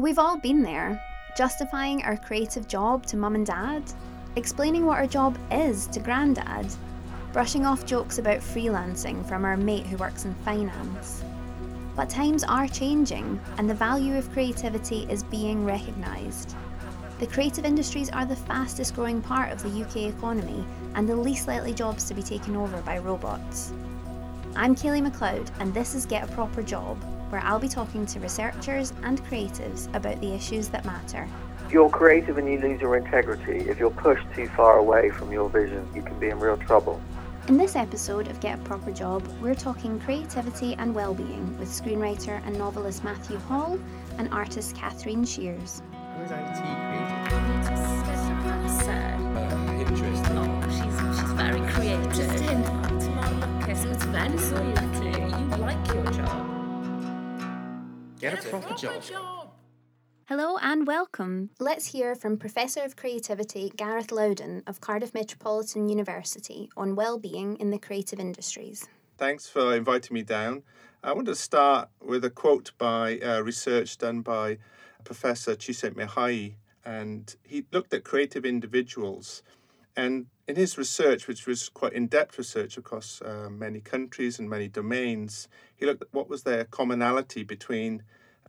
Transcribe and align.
We've 0.00 0.20
all 0.20 0.36
been 0.36 0.62
there, 0.62 1.02
justifying 1.36 2.04
our 2.04 2.16
creative 2.16 2.68
job 2.68 3.04
to 3.06 3.16
mum 3.16 3.34
and 3.34 3.44
dad, 3.44 3.82
explaining 4.36 4.86
what 4.86 4.98
our 4.98 5.08
job 5.08 5.36
is 5.50 5.88
to 5.88 5.98
granddad, 5.98 6.68
brushing 7.32 7.66
off 7.66 7.84
jokes 7.84 8.18
about 8.18 8.38
freelancing 8.38 9.26
from 9.26 9.44
our 9.44 9.56
mate 9.56 9.86
who 9.86 9.96
works 9.96 10.24
in 10.24 10.34
finance. 10.44 11.24
But 11.96 12.08
times 12.08 12.44
are 12.44 12.68
changing, 12.68 13.40
and 13.58 13.68
the 13.68 13.74
value 13.74 14.16
of 14.16 14.30
creativity 14.30 15.04
is 15.10 15.24
being 15.24 15.64
recognised. 15.64 16.54
The 17.18 17.26
creative 17.26 17.64
industries 17.64 18.08
are 18.10 18.24
the 18.24 18.36
fastest 18.36 18.94
growing 18.94 19.20
part 19.20 19.50
of 19.50 19.64
the 19.64 19.82
UK 19.82 20.14
economy 20.14 20.64
and 20.94 21.08
the 21.08 21.16
least 21.16 21.48
likely 21.48 21.74
jobs 21.74 22.04
to 22.04 22.14
be 22.14 22.22
taken 22.22 22.54
over 22.54 22.80
by 22.82 22.98
robots. 22.98 23.72
I'm 24.54 24.76
Kaylee 24.76 25.10
McLeod, 25.10 25.50
and 25.58 25.74
this 25.74 25.96
is 25.96 26.06
Get 26.06 26.22
a 26.22 26.32
Proper 26.34 26.62
Job, 26.62 26.96
where 27.30 27.42
I'll 27.44 27.58
be 27.58 27.68
talking 27.68 28.06
to 28.06 28.20
researchers 28.20 28.92
and 29.02 29.24
creatives 29.26 29.94
about 29.94 30.20
the 30.20 30.32
issues 30.32 30.68
that 30.68 30.84
matter. 30.84 31.28
If 31.66 31.72
you're 31.72 31.90
creative 31.90 32.38
and 32.38 32.50
you 32.50 32.58
lose 32.60 32.80
your 32.80 32.96
integrity, 32.96 33.68
if 33.68 33.78
you're 33.78 33.90
pushed 33.90 34.26
too 34.34 34.48
far 34.48 34.78
away 34.78 35.10
from 35.10 35.30
your 35.32 35.48
vision, 35.48 35.86
you 35.94 36.02
can 36.02 36.18
be 36.18 36.28
in 36.28 36.38
real 36.38 36.56
trouble. 36.56 37.00
In 37.48 37.56
this 37.56 37.76
episode 37.76 38.28
of 38.28 38.40
Get 38.40 38.58
a 38.58 38.62
Proper 38.62 38.90
Job, 38.90 39.26
we're 39.40 39.54
talking 39.54 39.98
creativity 40.00 40.74
and 40.74 40.94
well-being 40.94 41.58
with 41.58 41.68
screenwriter 41.68 42.42
and 42.46 42.58
novelist 42.58 43.04
Matthew 43.04 43.38
Hall 43.38 43.78
and 44.18 44.32
artist 44.32 44.76
Catherine 44.76 45.24
Shears. 45.24 45.82
Where's 46.16 46.30
IT 46.30 46.62
creative? 46.62 47.28
Uh, 48.88 49.18
interesting. 49.80 50.38
Oh, 50.38 50.60
she's, 50.68 51.20
she's 51.20 51.32
very 51.32 51.60
creative. 51.72 52.12
Just 52.12 52.44
hint 52.44 52.64
that 52.64 53.00
tomorrow. 53.00 53.62
Okay, 53.62 53.74
so 53.74 53.88
it's 53.90 54.04
very 54.04 54.38
Get 58.30 58.44
a 58.44 58.48
proper 58.48 58.74
job. 58.74 59.02
Hello 60.26 60.58
and 60.60 60.86
welcome. 60.86 61.48
Let's 61.58 61.86
hear 61.86 62.14
from 62.14 62.36
Professor 62.36 62.82
of 62.82 62.94
Creativity 62.94 63.72
Gareth 63.74 64.12
Loudon 64.12 64.62
of 64.66 64.82
Cardiff 64.82 65.14
Metropolitan 65.14 65.88
University 65.88 66.68
on 66.76 66.94
well-being 66.94 67.56
in 67.56 67.70
the 67.70 67.78
creative 67.78 68.20
industries. 68.20 68.86
Thanks 69.16 69.48
for 69.48 69.74
inviting 69.74 70.12
me 70.12 70.24
down. 70.24 70.62
I 71.02 71.14
want 71.14 71.26
to 71.28 71.34
start 71.34 71.88
with 72.02 72.22
a 72.22 72.28
quote 72.28 72.72
by 72.76 73.18
uh, 73.20 73.40
research 73.40 73.96
done 73.96 74.20
by 74.20 74.58
Professor 75.04 75.56
Csikszentmihalyi, 75.56 76.56
and 76.84 77.34
he 77.42 77.64
looked 77.72 77.94
at 77.94 78.04
creative 78.04 78.44
individuals. 78.44 79.42
And 79.96 80.26
in 80.46 80.56
his 80.56 80.76
research, 80.76 81.26
which 81.28 81.46
was 81.46 81.70
quite 81.70 81.94
in-depth 81.94 82.36
research 82.36 82.76
across 82.76 83.22
uh, 83.22 83.48
many 83.50 83.80
countries 83.80 84.38
and 84.38 84.50
many 84.50 84.68
domains, 84.68 85.48
he 85.74 85.86
looked 85.86 86.02
at 86.02 86.08
what 86.12 86.28
was 86.28 86.42
their 86.42 86.64
commonality 86.64 87.42
between 87.42 88.02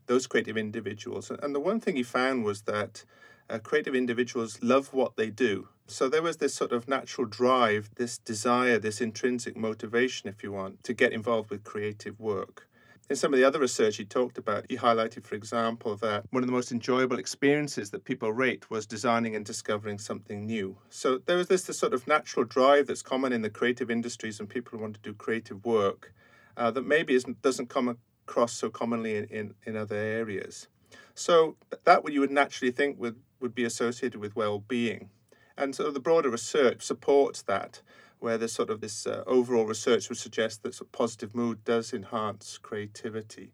those 0.10 0.28
creative 0.28 0.58
individuals. 0.58 1.32
And 1.42 1.54
the 1.56 1.60
one 1.60 1.80
thing 1.80 1.96
he 1.96 2.04
found 2.04 2.44
was 2.44 2.64
that 2.64 3.06
uh, 3.50 3.60
creative 3.60 3.96
individuals 3.96 4.58
love 4.62 4.92
what 4.92 5.16
they 5.16 5.30
do. 5.30 5.70
So 5.86 6.10
there 6.10 6.24
was 6.24 6.38
this 6.38 6.54
sort 6.54 6.72
of 6.72 6.88
natural 6.88 7.28
drive, 7.28 7.92
this 7.96 8.18
desire, 8.18 8.80
this 8.80 9.02
intrinsic 9.02 9.56
motivation, 9.56 10.28
if 10.28 10.44
you 10.44 10.52
want, 10.52 10.84
to 10.84 10.94
get 10.94 11.14
involved 11.14 11.52
with 11.52 11.64
creative 11.64 12.20
work. 12.20 12.68
In 13.08 13.16
some 13.16 13.34
of 13.34 13.40
the 13.40 13.46
other 13.46 13.60
research 13.60 13.98
he 13.98 14.06
talked 14.06 14.38
about, 14.38 14.66
he 14.70 14.78
highlighted, 14.78 15.26
for 15.26 15.36
example, 15.36 15.96
that 15.98 16.26
one 16.32 16.44
of 16.44 16.48
the 16.48 16.54
most 16.54 16.72
enjoyable 16.72 17.18
experiences 17.18 17.92
that 17.92 18.04
people 18.04 18.32
rate 18.32 18.70
was 18.70 18.86
designing 18.86 19.36
and 19.36 19.46
discovering 19.46 20.00
something 20.00 20.46
new. 20.46 20.78
So 20.90 21.20
there 21.26 21.38
was 21.38 21.48
this, 21.48 21.64
this 21.64 21.80
sort 21.80 21.94
of 21.94 22.08
natural 22.08 22.46
drive 22.46 22.88
that's 22.88 23.02
common 23.02 23.32
in 23.34 23.42
the 23.42 23.50
creative 23.50 23.90
industries 23.90 24.40
and 24.40 24.50
people 24.50 24.72
who 24.72 24.84
want 24.84 24.96
to 24.96 25.02
do 25.02 25.14
creative 25.14 25.66
work 25.66 26.14
uh, 26.58 26.70
that 26.72 26.86
maybe 26.86 27.20
doesn't 27.42 27.70
come 27.70 27.98
across 28.30 28.54
so 28.54 28.70
commonly 28.70 29.18
in, 29.18 29.26
in, 29.26 29.54
in 29.66 29.76
other 29.76 29.96
areas. 29.96 30.68
So 31.16 31.56
that 31.84 32.04
what 32.04 32.14
you 32.14 32.20
would 32.22 32.32
naturally 32.32 32.72
think 32.72 33.00
would, 33.00 33.18
would 33.42 33.56
be 33.56 33.66
associated 33.66 34.20
with 34.22 34.36
well-being. 34.36 35.10
And 35.58 35.76
so 35.76 35.92
the 35.92 36.00
broader 36.00 36.30
research 36.30 36.84
supports 36.84 37.42
that, 37.44 37.82
where 38.20 38.38
there's 38.38 38.54
sort 38.54 38.70
of 38.70 38.82
this 38.82 39.08
uh, 39.08 39.24
overall 39.26 39.66
research 39.66 40.08
would 40.10 40.18
suggest 40.18 40.62
that 40.62 40.76
sort 40.76 40.88
of 40.88 40.92
positive 40.92 41.34
mood 41.34 41.64
does 41.66 41.92
enhance 41.92 42.58
creativity. 42.58 43.52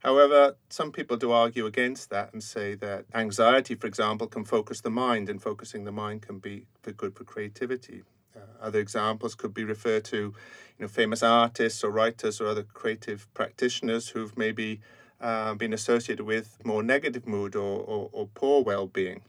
However, 0.00 0.56
some 0.68 0.90
people 0.90 1.16
do 1.16 1.30
argue 1.30 1.66
against 1.66 2.10
that 2.10 2.32
and 2.32 2.42
say 2.42 2.74
that 2.76 3.04
anxiety, 3.14 3.74
for 3.74 3.86
example, 3.86 4.26
can 4.26 4.44
focus 4.44 4.80
the 4.80 4.90
mind, 4.90 5.28
and 5.28 5.40
focusing 5.40 5.84
the 5.84 5.92
mind 5.92 6.22
can 6.22 6.38
be 6.38 6.66
good 6.96 7.14
for 7.16 7.24
creativity. 7.24 8.02
Uh, 8.36 8.40
other 8.60 8.78
examples 8.78 9.34
could 9.34 9.54
be 9.54 9.64
referred 9.64 10.04
to, 10.04 10.16
you 10.16 10.34
know, 10.80 10.88
famous 10.88 11.22
artists 11.22 11.84
or 11.84 11.90
writers 11.90 12.40
or 12.40 12.48
other 12.48 12.62
creative 12.62 13.32
practitioners 13.34 14.08
who've 14.08 14.36
maybe 14.36 14.80
uh, 15.20 15.54
been 15.54 15.72
associated 15.72 16.24
with 16.24 16.58
more 16.64 16.82
negative 16.82 17.26
mood 17.26 17.54
or, 17.54 17.80
or, 17.80 18.10
or 18.12 18.28
poor 18.34 18.62
well-being. 18.62 19.22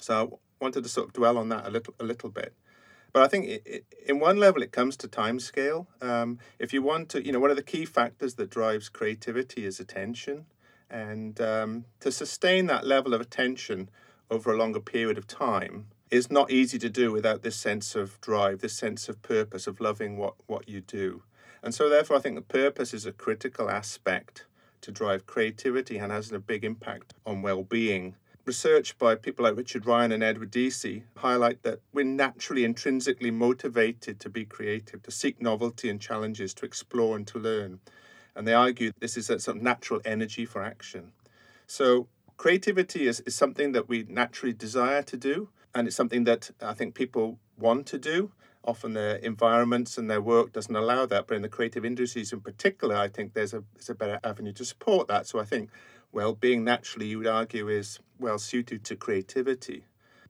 So 0.00 0.38
I 0.60 0.64
wanted 0.64 0.82
to 0.82 0.88
sort 0.88 1.08
of 1.08 1.12
dwell 1.12 1.38
on 1.38 1.48
that 1.48 1.66
a 1.66 1.70
little 1.70 1.94
a 1.98 2.04
little 2.04 2.28
bit. 2.28 2.52
But 3.12 3.22
I 3.22 3.28
think 3.28 3.46
it, 3.46 3.62
it, 3.64 3.84
in 4.06 4.18
one 4.18 4.38
level 4.38 4.62
it 4.62 4.72
comes 4.72 4.96
to 4.98 5.08
time 5.08 5.38
scale. 5.38 5.86
Um, 6.02 6.38
if 6.58 6.72
you 6.72 6.82
want 6.82 7.08
to, 7.10 7.24
you 7.24 7.32
know, 7.32 7.40
one 7.40 7.50
of 7.50 7.56
the 7.56 7.62
key 7.62 7.84
factors 7.84 8.34
that 8.34 8.50
drives 8.50 8.88
creativity 8.88 9.64
is 9.64 9.78
attention, 9.78 10.46
and 10.90 11.40
um, 11.40 11.84
to 12.00 12.10
sustain 12.10 12.66
that 12.66 12.86
level 12.86 13.14
of 13.14 13.20
attention 13.20 13.88
over 14.30 14.52
a 14.52 14.56
longer 14.56 14.80
period 14.80 15.16
of 15.16 15.26
time 15.26 15.86
is 16.14 16.30
not 16.30 16.50
easy 16.50 16.78
to 16.78 16.88
do 16.88 17.10
without 17.10 17.42
this 17.42 17.56
sense 17.56 17.96
of 17.96 18.20
drive, 18.20 18.60
this 18.60 18.72
sense 18.72 19.08
of 19.08 19.20
purpose, 19.20 19.66
of 19.66 19.80
loving 19.80 20.16
what, 20.16 20.34
what 20.46 20.68
you 20.68 20.80
do. 20.80 21.22
And 21.60 21.74
so, 21.74 21.88
therefore, 21.88 22.18
I 22.18 22.20
think 22.20 22.36
the 22.36 22.42
purpose 22.42 22.94
is 22.94 23.04
a 23.04 23.12
critical 23.12 23.68
aspect 23.68 24.46
to 24.82 24.92
drive 24.92 25.26
creativity 25.26 25.98
and 25.98 26.12
has 26.12 26.30
a 26.30 26.38
big 26.38 26.64
impact 26.64 27.14
on 27.26 27.42
well 27.42 27.64
being. 27.64 28.14
Research 28.44 28.96
by 28.98 29.14
people 29.14 29.44
like 29.44 29.56
Richard 29.56 29.86
Ryan 29.86 30.12
and 30.12 30.22
Edward 30.22 30.52
Deci 30.52 31.02
highlight 31.16 31.62
that 31.62 31.80
we're 31.92 32.04
naturally 32.04 32.64
intrinsically 32.64 33.30
motivated 33.30 34.20
to 34.20 34.28
be 34.28 34.44
creative, 34.44 35.02
to 35.02 35.10
seek 35.10 35.40
novelty 35.40 35.88
and 35.88 36.00
challenges, 36.00 36.52
to 36.54 36.66
explore 36.66 37.16
and 37.16 37.26
to 37.28 37.38
learn. 37.38 37.80
And 38.36 38.46
they 38.46 38.52
argue 38.52 38.92
this 39.00 39.16
is 39.16 39.30
a 39.30 39.40
sort 39.40 39.56
of 39.56 39.62
natural 39.62 40.00
energy 40.04 40.44
for 40.44 40.62
action. 40.62 41.12
So, 41.66 42.06
creativity 42.36 43.06
is, 43.06 43.20
is 43.20 43.34
something 43.34 43.72
that 43.72 43.88
we 43.88 44.04
naturally 44.08 44.52
desire 44.52 45.02
to 45.02 45.16
do, 45.16 45.48
and 45.74 45.86
it's 45.86 45.96
something 45.96 46.24
that 46.24 46.50
I 46.62 46.74
think 46.74 46.94
people 46.94 47.38
want 47.58 47.86
to 47.86 47.98
do. 47.98 48.32
Often 48.64 48.94
their 48.94 49.16
environments 49.16 49.98
and 49.98 50.10
their 50.10 50.22
work 50.22 50.52
doesn't 50.52 50.74
allow 50.74 51.04
that, 51.06 51.26
but 51.26 51.36
in 51.36 51.42
the 51.42 51.48
creative 51.48 51.84
industries 51.84 52.32
in 52.32 52.40
particular, 52.40 52.96
I 52.96 53.08
think 53.08 53.34
there's 53.34 53.52
a 53.52 53.62
there's 53.74 53.90
a 53.90 53.94
better 53.94 54.18
avenue 54.24 54.52
to 54.54 54.64
support 54.64 55.08
that. 55.08 55.26
So 55.26 55.38
I 55.38 55.44
think 55.44 55.70
well-being 56.12 56.64
naturally, 56.64 57.06
you 57.06 57.18
would 57.18 57.26
argue, 57.26 57.68
is 57.68 57.98
well 58.18 58.38
suited 58.38 58.84
to 58.84 58.96
creativity. 58.96 59.84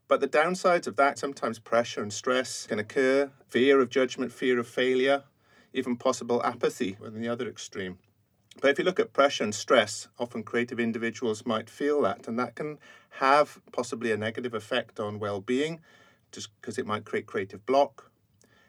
But 0.09 0.21
the 0.21 0.29
downsides 0.29 0.87
of 0.87 0.97
that, 0.97 1.19
sometimes 1.19 1.59
pressure 1.59 2.03
and 2.03 2.13
stress 2.13 2.67
can 2.67 2.79
occur, 2.79 3.31
fear 3.49 3.81
of 3.81 3.89
judgment, 3.89 4.33
fear 4.33 4.59
of 4.59 4.67
failure, 4.67 5.25
even 5.73 5.97
possible 5.97 6.43
apathy 6.45 6.97
on 7.05 7.21
the 7.21 7.29
other 7.29 7.49
extreme. 7.49 7.99
But 8.61 8.71
if 8.71 8.79
you 8.79 8.85
look 8.85 9.01
at 9.01 9.13
pressure 9.13 9.45
and 9.45 9.55
stress, 9.55 10.09
often 10.19 10.43
creative 10.43 10.81
individuals 10.81 11.45
might 11.45 11.69
feel 11.69 12.03
that, 12.03 12.27
and 12.29 12.39
that 12.39 12.55
can 12.55 12.79
have 13.19 13.61
possibly 13.73 14.11
a 14.13 14.17
negative 14.17 14.55
effect 14.55 14.99
on 14.99 15.19
well 15.19 15.41
being, 15.41 15.81
just 16.33 16.49
because 16.61 16.79
it 16.79 16.87
might 16.87 17.05
create 17.05 17.27
creative 17.27 17.65
block. 17.67 18.11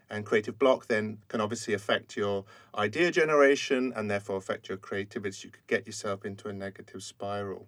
And 0.10 0.26
creative 0.26 0.60
block 0.60 0.88
then 0.88 1.20
can 1.30 1.42
obviously 1.42 1.74
affect 1.74 2.16
your 2.16 2.46
idea 2.78 3.12
generation 3.12 3.92
and 3.96 4.10
therefore 4.10 4.38
affect 4.38 4.70
your 4.70 4.78
creativity. 4.78 5.48
You 5.48 5.52
could 5.52 5.68
get 5.68 5.88
yourself 5.88 6.26
into 6.26 6.48
a 6.48 6.54
negative 6.54 7.02
spiral. 7.02 7.68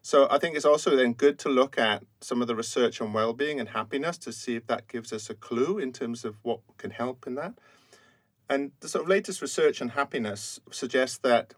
So 0.00 0.28
I 0.30 0.38
think 0.38 0.54
it's 0.54 0.64
also 0.64 0.94
then 0.94 1.14
good 1.14 1.38
to 1.40 1.48
look 1.48 1.76
at 1.76 2.04
some 2.20 2.40
of 2.40 2.46
the 2.46 2.54
research 2.54 3.00
on 3.00 3.12
well-being 3.12 3.58
and 3.58 3.70
happiness 3.70 4.16
to 4.18 4.32
see 4.32 4.54
if 4.54 4.66
that 4.68 4.86
gives 4.86 5.12
us 5.12 5.28
a 5.28 5.34
clue 5.34 5.78
in 5.78 5.92
terms 5.92 6.24
of 6.24 6.36
what 6.42 6.60
can 6.78 6.92
help 6.92 7.26
in 7.26 7.34
that. 7.34 7.54
And 8.48 8.72
the 8.80 8.88
sort 8.88 9.04
of 9.04 9.08
latest 9.08 9.42
research 9.42 9.82
on 9.82 9.90
happiness 9.90 10.60
suggests 10.70 11.18
that 11.18 11.54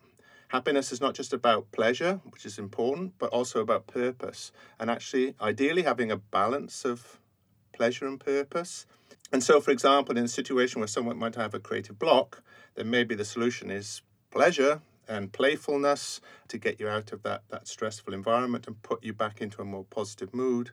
happiness 0.48 0.90
is 0.90 1.00
not 1.00 1.14
just 1.14 1.32
about 1.32 1.70
pleasure, 1.70 2.20
which 2.24 2.46
is 2.46 2.58
important, 2.58 3.14
but 3.18 3.30
also 3.30 3.60
about 3.60 3.86
purpose. 3.86 4.52
And 4.80 4.90
actually, 4.90 5.34
ideally, 5.40 5.82
having 5.82 6.10
a 6.10 6.16
balance 6.16 6.84
of 6.84 7.20
pleasure 7.72 8.06
and 8.06 8.18
purpose. 8.18 8.86
And 9.30 9.42
so, 9.42 9.60
for 9.60 9.70
example, 9.70 10.16
in 10.16 10.24
a 10.24 10.28
situation 10.28 10.80
where 10.80 10.88
someone 10.88 11.18
might 11.18 11.34
have 11.34 11.52
a 11.52 11.60
creative 11.60 11.98
block, 11.98 12.42
then 12.74 12.90
maybe 12.90 13.14
the 13.14 13.24
solution 13.24 13.70
is 13.70 14.02
pleasure 14.30 14.80
and 15.06 15.32
playfulness 15.32 16.20
to 16.48 16.58
get 16.58 16.80
you 16.80 16.88
out 16.88 17.12
of 17.12 17.22
that, 17.22 17.42
that 17.50 17.68
stressful 17.68 18.14
environment 18.14 18.66
and 18.66 18.82
put 18.82 19.04
you 19.04 19.12
back 19.12 19.40
into 19.40 19.60
a 19.60 19.64
more 19.64 19.84
positive 19.84 20.34
mood, 20.34 20.70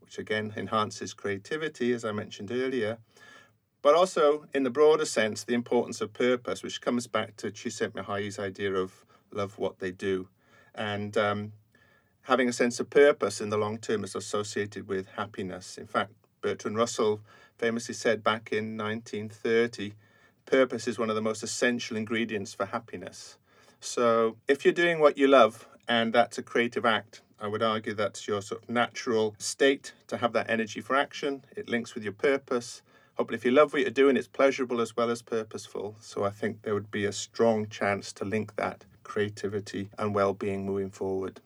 which 0.00 0.18
again 0.18 0.52
enhances 0.56 1.12
creativity, 1.12 1.92
as 1.92 2.04
I 2.04 2.12
mentioned 2.12 2.50
earlier. 2.50 2.98
But 3.82 3.94
also, 3.94 4.46
in 4.52 4.62
the 4.62 4.70
broader 4.70 5.06
sense, 5.06 5.44
the 5.44 5.54
importance 5.54 6.00
of 6.00 6.12
purpose, 6.12 6.62
which 6.62 6.80
comes 6.80 7.06
back 7.06 7.36
to 7.38 7.50
Csikszentmihalyi's 7.50 8.38
idea 8.38 8.74
of 8.74 9.04
love 9.32 9.58
what 9.58 9.78
they 9.78 9.90
do. 9.90 10.28
And 10.74 11.16
um, 11.16 11.52
having 12.22 12.48
a 12.48 12.52
sense 12.52 12.78
of 12.78 12.90
purpose 12.90 13.40
in 13.40 13.48
the 13.48 13.56
long 13.56 13.78
term 13.78 14.04
is 14.04 14.14
associated 14.14 14.86
with 14.88 15.08
happiness. 15.16 15.78
In 15.78 15.86
fact, 15.86 16.12
Bertrand 16.42 16.76
Russell 16.76 17.20
famously 17.58 17.94
said 17.94 18.22
back 18.22 18.52
in 18.52 18.76
1930 18.76 19.92
purpose 20.46 20.88
is 20.88 20.98
one 20.98 21.08
of 21.08 21.16
the 21.16 21.22
most 21.22 21.42
essential 21.42 21.96
ingredients 21.96 22.52
for 22.52 22.66
happiness. 22.66 23.38
So, 23.80 24.36
if 24.48 24.64
you're 24.64 24.74
doing 24.74 24.98
what 24.98 25.16
you 25.16 25.28
love 25.28 25.66
and 25.88 26.12
that's 26.12 26.38
a 26.38 26.42
creative 26.42 26.84
act, 26.84 27.22
I 27.40 27.46
would 27.46 27.62
argue 27.62 27.94
that's 27.94 28.28
your 28.28 28.42
sort 28.42 28.62
of 28.62 28.68
natural 28.68 29.34
state 29.38 29.94
to 30.08 30.18
have 30.18 30.32
that 30.34 30.50
energy 30.50 30.80
for 30.80 30.96
action. 30.96 31.44
It 31.56 31.70
links 31.70 31.94
with 31.94 32.04
your 32.04 32.12
purpose. 32.12 32.82
Hopefully, 33.20 33.36
if 33.36 33.44
you 33.44 33.50
love 33.50 33.74
what 33.74 33.82
you're 33.82 33.90
doing, 33.90 34.16
it's 34.16 34.26
pleasurable 34.26 34.80
as 34.80 34.96
well 34.96 35.10
as 35.10 35.20
purposeful. 35.20 35.94
So 36.00 36.24
I 36.24 36.30
think 36.30 36.62
there 36.62 36.72
would 36.72 36.90
be 36.90 37.04
a 37.04 37.12
strong 37.12 37.68
chance 37.68 38.14
to 38.14 38.24
link 38.24 38.56
that 38.56 38.86
creativity 39.02 39.90
and 39.98 40.14
well 40.14 40.32
being 40.32 40.64
moving 40.64 40.88
forward. 40.88 41.42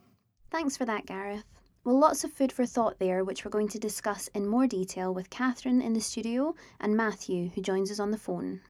Thanks 0.53 0.77
for 0.77 0.85
that, 0.85 1.05
Gareth. 1.05 1.43
Well, 1.83 1.99
lots 1.99 2.23
of 2.23 2.33
food 2.33 2.53
for 2.53 2.65
thought 2.65 3.01
there, 3.01 3.25
which 3.25 3.45
we're 3.45 3.51
going 3.51 3.67
to 3.67 3.81
discuss 3.81 4.29
in 4.29 4.47
more 4.47 4.69
detail 4.69 5.13
with 5.13 5.31
Catherine 5.31 5.83
in 5.83 5.95
the 5.95 6.01
studio 6.01 6.55
and 6.79 6.97
Matthew, 6.97 7.49
who 7.49 7.61
joins 7.61 7.91
us 7.91 7.99
on 7.99 8.13
the 8.13 8.19
phone. 8.19 8.61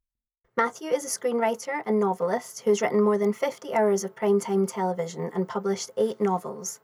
Matthew 0.57 0.89
is 0.89 1.05
a 1.05 1.09
screenwriter 1.21 1.83
and 1.85 2.01
novelist 2.01 2.61
who 2.61 2.71
has 2.71 2.81
written 2.81 3.03
more 3.03 3.19
than 3.19 3.35
50 3.35 3.75
hours 3.75 4.05
of 4.05 4.15
primetime 4.15 4.67
television 4.67 5.31
and 5.35 5.47
published 5.47 5.91
eight 5.99 6.23
novels. 6.23 6.81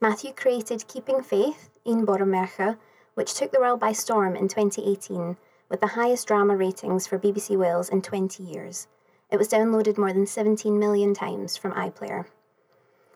Matthew 0.00 0.32
created 0.32 0.88
Keeping 0.88 1.22
Faith, 1.22 1.70
Un 1.86 2.04
Bore 2.04 2.26
Mercher, 2.26 2.76
which 3.14 3.34
took 3.34 3.52
the 3.52 3.60
world 3.60 3.78
by 3.78 3.92
storm 3.92 4.34
in 4.34 4.48
2018 4.48 5.36
with 5.70 5.80
the 5.80 5.86
highest 5.86 6.26
drama 6.26 6.56
ratings 6.56 7.06
for 7.06 7.18
BBC 7.18 7.56
Wales 7.56 7.88
in 7.88 8.02
20 8.02 8.42
years. 8.42 8.88
It 9.30 9.38
was 9.38 9.48
downloaded 9.48 9.96
more 9.96 10.12
than 10.12 10.26
17 10.26 10.78
million 10.78 11.14
times 11.14 11.56
from 11.56 11.72
iPlayer. 11.72 12.26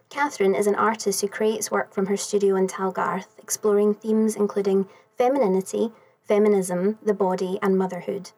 Catherine 0.09 0.55
is 0.55 0.69
an 0.69 0.77
artist 0.77 1.21
who 1.21 1.29
creates 1.29 1.73
work 1.73 1.93
from 1.93 2.07
her 2.07 2.17
studio 2.17 2.55
in 2.55 2.69
Talgarth, 2.69 3.37
exploring 3.39 3.95
themes 3.95 4.37
including 4.37 4.87
femininity, 5.19 5.91
feminism, 6.23 6.99
the 7.03 7.13
body, 7.13 7.59
and 7.61 7.77
motherhood. 7.77 8.31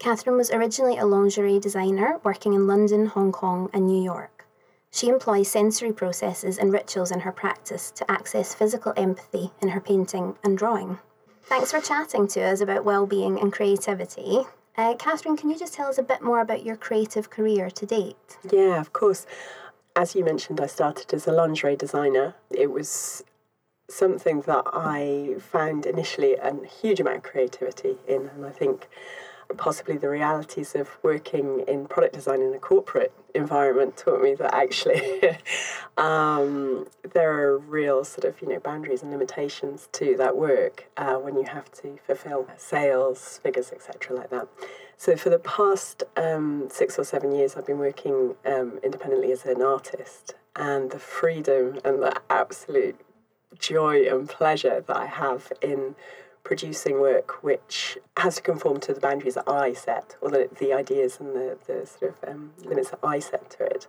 Catherine 0.00 0.36
was 0.36 0.50
originally 0.50 0.98
a 0.98 1.06
lingerie 1.06 1.60
designer 1.60 2.18
working 2.24 2.54
in 2.54 2.66
London, 2.66 3.06
Hong 3.06 3.30
Kong, 3.30 3.70
and 3.72 3.86
New 3.86 4.02
York. 4.02 4.46
She 4.90 5.08
employs 5.08 5.48
sensory 5.48 5.92
processes 5.92 6.58
and 6.58 6.72
rituals 6.72 7.12
in 7.12 7.20
her 7.20 7.30
practice 7.30 7.92
to 7.92 8.10
access 8.10 8.54
physical 8.54 8.92
empathy 8.96 9.52
in 9.62 9.68
her 9.68 9.80
painting 9.80 10.36
and 10.42 10.58
drawing. 10.58 10.98
Thanks 11.44 11.72
for 11.72 11.80
chatting 11.80 12.28
to 12.28 12.40
us 12.42 12.60
about 12.60 12.84
well-being 12.84 13.40
and 13.40 13.52
creativity. 13.52 14.42
Uh, 14.76 14.94
Catherine, 14.94 15.36
can 15.36 15.50
you 15.50 15.58
just 15.58 15.74
tell 15.74 15.88
us 15.88 15.98
a 15.98 16.02
bit 16.02 16.22
more 16.22 16.40
about 16.40 16.64
your 16.64 16.76
creative 16.76 17.28
career 17.28 17.70
to 17.70 17.86
date? 17.86 18.38
Yeah, 18.50 18.80
of 18.80 18.92
course. 18.92 19.26
As 19.96 20.14
you 20.14 20.24
mentioned, 20.24 20.60
I 20.60 20.66
started 20.66 21.12
as 21.12 21.26
a 21.26 21.32
lingerie 21.32 21.76
designer. 21.76 22.34
It 22.50 22.70
was 22.70 23.24
something 23.88 24.42
that 24.42 24.62
I 24.72 25.34
found 25.40 25.84
initially 25.84 26.34
a 26.36 26.54
huge 26.64 27.00
amount 27.00 27.18
of 27.18 27.22
creativity 27.24 27.96
in, 28.06 28.28
and 28.28 28.46
I 28.46 28.50
think 28.50 28.88
possibly 29.56 29.96
the 29.96 30.08
realities 30.08 30.74
of 30.74 30.88
working 31.02 31.64
in 31.66 31.86
product 31.86 32.14
design 32.14 32.40
in 32.42 32.54
a 32.54 32.58
corporate 32.58 33.12
environment 33.34 33.96
taught 33.96 34.22
me 34.22 34.34
that 34.34 34.54
actually 34.54 35.20
um, 35.96 36.86
there 37.12 37.32
are 37.32 37.58
real 37.58 38.04
sort 38.04 38.24
of 38.24 38.40
you 38.40 38.48
know 38.48 38.58
boundaries 38.60 39.02
and 39.02 39.10
limitations 39.10 39.88
to 39.92 40.16
that 40.16 40.36
work 40.36 40.88
uh, 40.96 41.14
when 41.14 41.36
you 41.36 41.44
have 41.44 41.70
to 41.72 41.98
fulfill 42.06 42.46
sales 42.56 43.40
figures 43.42 43.72
etc 43.72 44.16
like 44.16 44.30
that. 44.30 44.48
So 44.96 45.16
for 45.16 45.30
the 45.30 45.38
past 45.38 46.02
um, 46.16 46.68
six 46.70 46.98
or 46.98 47.04
seven 47.04 47.32
years 47.32 47.56
i've 47.56 47.66
been 47.66 47.78
working 47.78 48.34
um, 48.44 48.78
independently 48.82 49.32
as 49.32 49.44
an 49.44 49.62
artist 49.62 50.34
and 50.56 50.90
the 50.90 50.98
freedom 50.98 51.78
and 51.84 52.02
the 52.02 52.20
absolute 52.28 53.00
joy 53.58 54.08
and 54.08 54.28
pleasure 54.28 54.82
that 54.86 54.96
i 54.96 55.06
have 55.06 55.52
in 55.60 55.94
producing 56.44 57.00
work 57.00 57.42
which 57.42 57.98
has 58.16 58.36
to 58.36 58.42
conform 58.42 58.80
to 58.80 58.94
the 58.94 59.00
boundaries 59.00 59.34
that 59.34 59.48
I 59.48 59.72
set, 59.72 60.16
or 60.20 60.30
the, 60.30 60.48
the 60.58 60.72
ideas 60.72 61.18
and 61.20 61.34
the, 61.34 61.58
the 61.66 61.86
sort 61.86 62.16
of 62.22 62.28
um, 62.28 62.52
limits 62.64 62.90
that 62.90 63.00
I 63.02 63.18
set 63.18 63.50
to 63.50 63.64
it. 63.64 63.86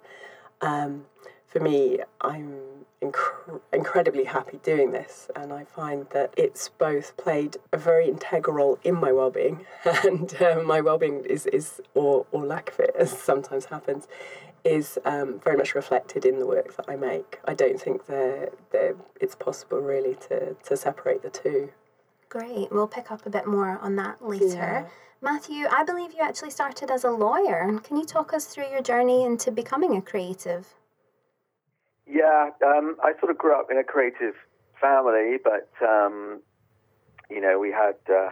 Um, 0.61 1.05
for 1.47 1.59
me, 1.59 1.99
I'm 2.21 2.61
inc- 3.01 3.61
incredibly 3.73 4.25
happy 4.25 4.59
doing 4.63 4.91
this, 4.91 5.29
and 5.35 5.51
I 5.51 5.65
find 5.65 6.07
that 6.11 6.33
it's 6.37 6.69
both 6.69 7.17
played 7.17 7.57
a 7.73 7.77
very 7.77 8.07
integral 8.07 8.55
role 8.55 8.79
in 8.83 8.95
my 8.95 9.11
well-being, 9.11 9.65
and 10.05 10.33
um, 10.41 10.65
my 10.65 10.79
well-being 10.79 11.25
is, 11.25 11.45
is 11.47 11.81
or, 11.93 12.25
or 12.31 12.45
lack 12.45 12.69
of 12.69 12.79
it, 12.79 12.95
as 12.97 13.11
sometimes 13.11 13.65
happens, 13.65 14.07
is 14.63 14.99
um, 15.05 15.39
very 15.43 15.57
much 15.57 15.73
reflected 15.75 16.25
in 16.25 16.39
the 16.39 16.45
work 16.45 16.75
that 16.77 16.85
I 16.87 16.95
make. 16.95 17.39
I 17.45 17.53
don't 17.53 17.81
think 17.81 18.05
that 18.05 18.53
it's 19.19 19.35
possible 19.35 19.79
really 19.79 20.15
to, 20.29 20.53
to 20.53 20.77
separate 20.77 21.23
the 21.23 21.29
two. 21.29 21.71
Great. 22.31 22.71
We'll 22.71 22.87
pick 22.87 23.11
up 23.11 23.25
a 23.25 23.29
bit 23.29 23.45
more 23.45 23.77
on 23.79 23.97
that 23.97 24.25
later. 24.25 24.45
Yeah. 24.55 24.85
Matthew, 25.21 25.65
I 25.69 25.83
believe 25.83 26.13
you 26.13 26.21
actually 26.21 26.51
started 26.51 26.89
as 26.89 27.03
a 27.03 27.11
lawyer. 27.11 27.77
Can 27.83 27.97
you 27.97 28.05
talk 28.05 28.33
us 28.33 28.45
through 28.45 28.69
your 28.69 28.81
journey 28.81 29.25
into 29.25 29.51
becoming 29.51 29.97
a 29.97 30.01
creative? 30.01 30.65
Yeah, 32.07 32.51
um, 32.65 32.95
I 33.03 33.11
sort 33.19 33.31
of 33.31 33.37
grew 33.37 33.53
up 33.53 33.67
in 33.69 33.77
a 33.77 33.83
creative 33.83 34.35
family, 34.79 35.39
but 35.43 35.69
um, 35.85 36.39
you 37.29 37.41
know, 37.41 37.59
we 37.59 37.69
had 37.69 37.95
uh, 38.09 38.29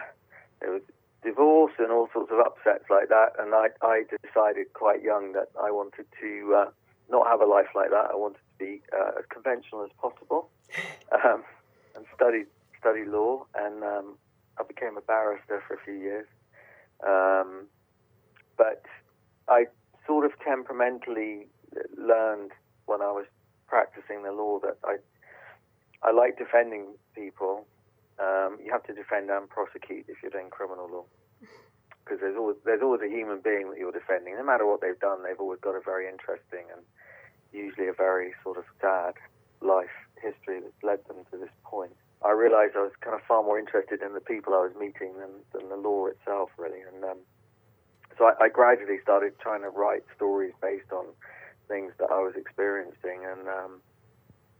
there 0.61 0.71
was 0.71 0.81
divorce 1.21 1.73
and 1.77 1.91
all 1.91 2.07
sorts 2.13 2.31
of 2.31 2.39
upsets 2.39 2.85
like 2.89 3.09
that, 3.09 3.33
and 3.37 3.53
I, 3.53 3.67
I 3.81 4.03
decided 4.23 4.71
quite 4.73 5.03
young 5.03 5.33
that 5.33 5.49
I 5.61 5.71
wanted 5.71 6.05
to 6.21 6.55
uh, 6.55 6.69
not 7.11 7.27
have 7.27 7.41
a 7.41 7.45
life 7.45 7.75
like 7.75 7.89
that. 7.89 8.11
I 8.13 8.15
wanted 8.15 8.37
to 8.37 8.65
be 8.65 8.81
uh, 8.97 9.19
as 9.19 9.25
conventional 9.29 9.83
as 9.83 9.91
possible, 9.99 10.49
um, 11.11 11.43
and 11.97 12.05
studied 12.15 12.47
study 12.79 13.05
law, 13.05 13.45
and 13.55 13.83
um, 13.83 14.17
I 14.59 14.63
became 14.63 14.97
a 14.97 15.01
barrister 15.01 15.63
for 15.67 15.75
a 15.75 15.79
few 15.83 15.93
years. 15.93 16.27
Um, 17.05 17.67
but 18.57 18.83
I 19.47 19.65
sort 20.05 20.25
of 20.25 20.31
temperamentally 20.43 21.47
learned 21.97 22.51
when 22.85 23.01
I 23.01 23.11
was 23.11 23.25
practicing 23.67 24.23
the 24.23 24.31
law 24.31 24.59
that 24.59 24.77
I 24.83 24.97
I 26.01 26.11
like 26.11 26.37
defending 26.37 26.95
people. 27.13 27.67
Um, 28.19 28.57
you 28.63 28.71
have 28.71 28.83
to 28.83 28.93
defend 28.93 29.29
and 29.29 29.49
prosecute 29.49 30.05
if 30.09 30.17
you're 30.21 30.31
doing 30.31 30.49
criminal 30.49 30.89
law, 30.91 31.05
because 32.03 32.19
there's 32.19 32.35
always 32.35 32.57
there's 32.65 32.81
always 32.81 33.01
a 33.01 33.09
human 33.09 33.39
being 33.39 33.69
that 33.69 33.77
you're 33.77 33.91
defending. 33.93 34.35
No 34.35 34.43
matter 34.43 34.65
what 34.65 34.81
they've 34.81 34.99
done, 34.99 35.23
they've 35.23 35.39
always 35.39 35.59
got 35.61 35.75
a 35.75 35.81
very 35.81 36.07
interesting 36.09 36.67
and 36.73 36.83
usually 37.53 37.87
a 37.87 37.93
very 37.93 38.33
sort 38.43 38.57
of 38.57 38.65
sad 38.81 39.13
life 39.61 39.95
history 40.21 40.59
that's 40.59 40.83
led 40.83 40.99
them 41.07 41.25
to 41.31 41.37
this 41.37 41.53
point. 41.63 41.95
I 42.23 42.31
realised 42.31 42.75
I 42.75 42.83
was 42.83 42.91
kind 42.99 43.15
of 43.15 43.21
far 43.27 43.43
more 43.43 43.57
interested 43.57 44.01
in 44.01 44.13
the 44.13 44.19
people 44.19 44.53
I 44.53 44.67
was 44.67 44.73
meeting 44.77 45.13
than, 45.17 45.31
than 45.53 45.69
the 45.69 45.77
law 45.77 46.07
itself, 46.07 46.49
really. 46.57 46.81
And 46.81 47.03
um, 47.03 47.17
so 48.17 48.25
I, 48.25 48.45
I, 48.45 48.49
gradually 48.49 48.99
started 49.01 49.39
trying 49.39 49.61
to 49.61 49.69
write 49.69 50.03
stories 50.15 50.51
based 50.61 50.91
on 50.91 51.05
things 51.69 51.93
that 51.97 52.11
I 52.11 52.19
was 52.19 52.33
experiencing. 52.35 53.23
And 53.23 53.47
um, 53.47 53.79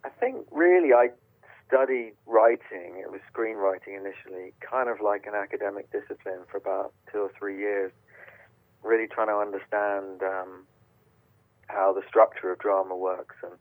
I 0.06 0.10
think 0.10 0.48
really 0.52 0.94
I 0.94 1.10
studied 1.68 2.14
writing. 2.26 3.04
It 3.04 3.12
was 3.12 3.20
screenwriting 3.34 4.00
initially, 4.00 4.54
kind 4.62 4.90
of 4.90 5.02
like 5.02 5.26
an 5.28 5.36
academic 5.36 5.92
discipline 5.92 6.48
for 6.50 6.58
about 6.58 6.94
two 7.12 7.20
or 7.20 7.32
three 7.38 7.58
years, 7.58 7.92
really 8.84 9.08
trying 9.08 9.28
to 9.28 9.36
understand 9.36 10.24
um, 10.24 10.66
how 11.68 11.92
the 11.92 12.02
structure 12.08 12.54
of 12.54 12.60
drama 12.60 12.96
works. 12.96 13.36
And 13.44 13.54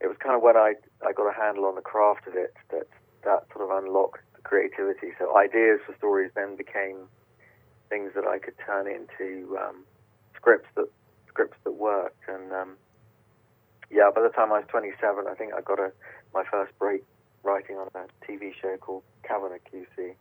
it 0.00 0.06
was 0.08 0.16
kind 0.18 0.34
of 0.34 0.42
when 0.42 0.56
I, 0.56 0.74
I 1.06 1.12
got 1.12 1.28
a 1.28 1.34
handle 1.38 1.66
on 1.66 1.74
the 1.74 1.82
craft 1.82 2.26
of 2.26 2.34
it 2.34 2.54
that 2.70 2.88
that 3.26 3.44
sort 3.52 3.68
of 3.68 3.84
unlocked 3.84 4.22
the 4.34 4.42
creativity. 4.42 5.12
So 5.18 5.36
ideas 5.36 5.80
for 5.84 5.94
stories 5.98 6.30
then 6.34 6.56
became 6.56 7.10
things 7.90 8.12
that 8.14 8.24
I 8.26 8.38
could 8.38 8.54
turn 8.64 8.86
into 8.86 9.58
um, 9.58 9.84
scripts 10.34 10.68
that 10.76 10.88
scripts 11.28 11.58
that 11.64 11.72
worked. 11.72 12.22
And 12.28 12.52
um, 12.52 12.76
yeah, 13.90 14.10
by 14.14 14.22
the 14.22 14.30
time 14.30 14.50
I 14.52 14.60
was 14.60 14.68
27, 14.68 15.26
I 15.28 15.34
think 15.34 15.52
I 15.52 15.60
got 15.60 15.78
a 15.78 15.92
my 16.32 16.44
first 16.50 16.72
break 16.78 17.04
writing 17.42 17.76
on 17.76 17.88
a 17.94 18.06
TV 18.24 18.52
show 18.60 18.76
called 18.80 19.02
Kavanagh 19.22 19.62
QC. 19.72 20.14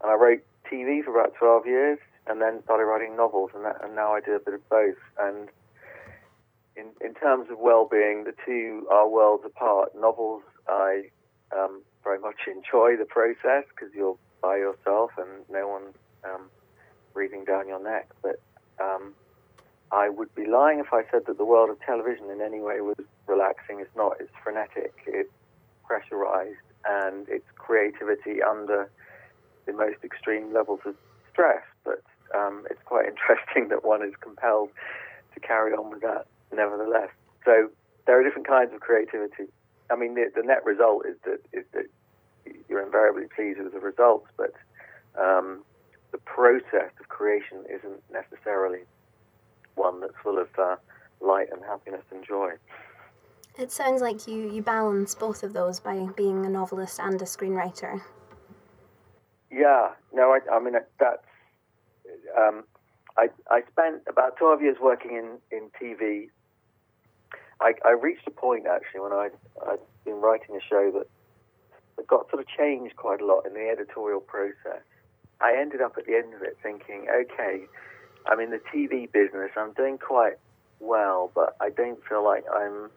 And 0.00 0.10
I 0.10 0.14
wrote 0.14 0.42
TV 0.70 1.02
for 1.02 1.18
about 1.18 1.34
12 1.34 1.66
years, 1.66 1.98
and 2.26 2.40
then 2.40 2.62
started 2.64 2.84
writing 2.84 3.16
novels, 3.16 3.50
and, 3.54 3.64
that, 3.64 3.82
and 3.82 3.96
now 3.96 4.14
I 4.14 4.20
do 4.20 4.32
a 4.32 4.38
bit 4.38 4.54
of 4.54 4.68
both. 4.68 5.00
And 5.18 5.48
in 6.76 6.86
in 7.00 7.14
terms 7.14 7.50
of 7.50 7.58
well-being, 7.58 8.24
the 8.24 8.34
two 8.44 8.86
are 8.90 9.08
worlds 9.08 9.44
apart. 9.44 9.92
Novels, 9.98 10.42
I 10.68 11.10
um, 11.52 11.82
very 12.08 12.18
much 12.20 12.40
enjoy 12.46 12.96
the 12.96 13.04
process 13.04 13.64
because 13.68 13.94
you're 13.94 14.16
by 14.40 14.56
yourself 14.56 15.10
and 15.18 15.28
no 15.50 15.68
one 15.68 15.82
um, 16.24 16.48
breathing 17.12 17.44
down 17.44 17.68
your 17.68 17.82
neck. 17.82 18.08
But 18.22 18.40
um, 18.80 19.12
I 19.92 20.08
would 20.08 20.34
be 20.34 20.46
lying 20.46 20.78
if 20.78 20.92
I 20.92 21.02
said 21.10 21.26
that 21.26 21.36
the 21.36 21.44
world 21.44 21.68
of 21.68 21.78
television 21.80 22.30
in 22.30 22.40
any 22.40 22.60
way 22.60 22.80
was 22.80 22.96
relaxing. 23.26 23.80
It's 23.80 23.94
not. 23.94 24.16
It's 24.20 24.32
frenetic. 24.42 24.94
It's 25.06 25.28
pressurized, 25.86 26.64
and 26.88 27.28
it's 27.28 27.44
creativity 27.56 28.42
under 28.42 28.90
the 29.66 29.74
most 29.74 29.98
extreme 30.02 30.54
levels 30.54 30.80
of 30.86 30.94
stress. 31.30 31.64
But 31.84 32.02
um, 32.34 32.64
it's 32.70 32.82
quite 32.86 33.04
interesting 33.12 33.68
that 33.68 33.84
one 33.84 34.02
is 34.02 34.14
compelled 34.18 34.70
to 35.34 35.40
carry 35.40 35.72
on 35.74 35.90
with 35.90 36.00
that, 36.00 36.26
nevertheless. 36.54 37.10
So 37.44 37.68
there 38.06 38.18
are 38.18 38.24
different 38.24 38.48
kinds 38.48 38.72
of 38.72 38.80
creativity. 38.80 39.52
I 39.90 39.96
mean, 39.96 40.14
the, 40.14 40.30
the 40.34 40.42
net 40.42 40.64
result 40.64 41.04
is 41.06 41.16
that 41.24 41.40
is 41.52 41.64
that 41.72 41.86
you're 42.68 42.84
invariably 42.84 43.26
pleased 43.34 43.60
with 43.60 43.72
the 43.72 43.80
results, 43.80 44.28
but 44.36 44.52
um, 45.20 45.64
the 46.12 46.18
process 46.18 46.90
of 47.00 47.08
creation 47.08 47.64
isn't 47.68 48.02
necessarily 48.12 48.80
one 49.74 50.00
that's 50.00 50.14
full 50.22 50.38
of 50.38 50.48
uh, 50.58 50.76
light 51.20 51.48
and 51.52 51.62
happiness 51.64 52.02
and 52.10 52.24
joy. 52.26 52.50
It 53.58 53.72
sounds 53.72 54.00
like 54.00 54.28
you, 54.28 54.50
you 54.50 54.62
balance 54.62 55.14
both 55.14 55.42
of 55.42 55.52
those 55.52 55.80
by 55.80 56.06
being 56.16 56.46
a 56.46 56.48
novelist 56.48 57.00
and 57.00 57.20
a 57.20 57.24
screenwriter. 57.24 58.02
Yeah, 59.50 59.90
no, 60.12 60.30
I, 60.30 60.40
I 60.52 60.60
mean 60.60 60.74
that's. 61.00 61.24
Um, 62.38 62.64
I 63.16 63.28
I 63.50 63.62
spent 63.72 64.02
about 64.06 64.36
twelve 64.36 64.62
years 64.62 64.76
working 64.80 65.12
in 65.12 65.38
in 65.56 65.70
TV. 65.80 66.28
I, 67.60 67.72
I 67.84 67.90
reached 67.90 68.28
a 68.28 68.30
point 68.30 68.66
actually 68.66 69.00
when 69.00 69.12
I 69.12 69.30
I'd 69.66 69.80
been 70.04 70.20
writing 70.20 70.54
a 70.54 70.60
show 70.60 70.92
that 70.92 71.08
got 72.08 72.28
sort 72.30 72.40
of 72.42 72.48
changed 72.48 72.96
quite 72.96 73.20
a 73.20 73.26
lot 73.26 73.46
in 73.46 73.54
the 73.54 73.68
editorial 73.68 74.20
process. 74.20 74.82
I 75.40 75.54
ended 75.56 75.80
up 75.80 75.96
at 75.96 76.06
the 76.06 76.16
end 76.16 76.34
of 76.34 76.42
it 76.42 76.56
thinking, 76.62 77.06
okay, 77.08 77.66
I'm 78.26 78.40
in 78.40 78.50
the 78.50 78.60
TV 78.74 79.10
business. 79.12 79.50
I'm 79.56 79.72
doing 79.74 79.98
quite 79.98 80.38
well, 80.80 81.30
but 81.34 81.56
I 81.60 81.70
don't 81.70 82.00
feel 82.08 82.24
like 82.24 82.44
I'm 82.52 82.90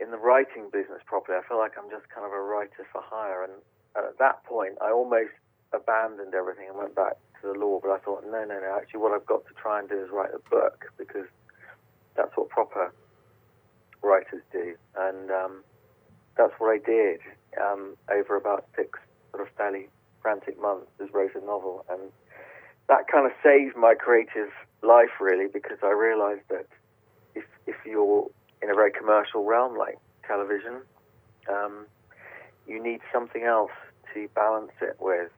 in 0.00 0.10
the 0.10 0.16
writing 0.16 0.70
business 0.72 1.02
properly. 1.04 1.36
I 1.36 1.46
feel 1.46 1.58
like 1.58 1.72
I'm 1.76 1.90
just 1.90 2.08
kind 2.08 2.24
of 2.24 2.32
a 2.32 2.40
writer 2.40 2.86
for 2.90 3.02
hire. 3.04 3.44
And, 3.44 3.52
and 3.96 4.06
at 4.06 4.18
that 4.18 4.44
point, 4.44 4.74
I 4.80 4.90
almost 4.90 5.34
abandoned 5.72 6.34
everything 6.34 6.68
and 6.68 6.78
went 6.78 6.94
back 6.94 7.18
to 7.42 7.52
the 7.52 7.58
law. 7.58 7.80
But 7.82 7.90
I 7.90 7.98
thought, 7.98 8.24
no, 8.24 8.44
no, 8.44 8.60
no. 8.60 8.78
Actually, 8.80 9.00
what 9.00 9.12
I've 9.12 9.26
got 9.26 9.44
to 9.46 9.54
try 9.60 9.80
and 9.80 9.88
do 9.88 10.02
is 10.02 10.10
write 10.10 10.32
a 10.32 10.48
book 10.48 10.86
because 10.96 11.26
that's 12.16 12.32
what 12.36 12.48
proper 12.48 12.94
writers 14.02 14.42
do. 14.52 14.74
And 14.96 15.30
um, 15.30 15.64
that's 16.36 16.52
what 16.58 16.70
I 16.70 16.78
did 16.78 17.20
um, 17.60 17.96
over 18.10 18.36
about 18.36 18.66
six 18.76 18.98
sort 19.30 19.46
of 19.46 19.52
fairly 19.56 19.88
frantic 20.22 20.60
months. 20.60 20.86
Is 21.00 21.08
wrote 21.12 21.34
a 21.34 21.44
novel, 21.44 21.84
and 21.90 22.00
that 22.88 23.08
kind 23.10 23.26
of 23.26 23.32
saved 23.42 23.76
my 23.76 23.94
creative 23.94 24.50
life 24.82 25.20
really 25.20 25.46
because 25.52 25.78
I 25.82 25.90
realised 25.90 26.42
that 26.50 26.66
if 27.34 27.44
if 27.66 27.76
you're 27.84 28.28
in 28.62 28.70
a 28.70 28.74
very 28.74 28.92
commercial 28.92 29.44
realm 29.44 29.76
like 29.76 29.98
television, 30.26 30.82
um, 31.48 31.86
you 32.66 32.82
need 32.82 33.00
something 33.12 33.42
else 33.42 33.72
to 34.14 34.28
balance 34.34 34.72
it 34.80 34.96
with. 35.00 35.30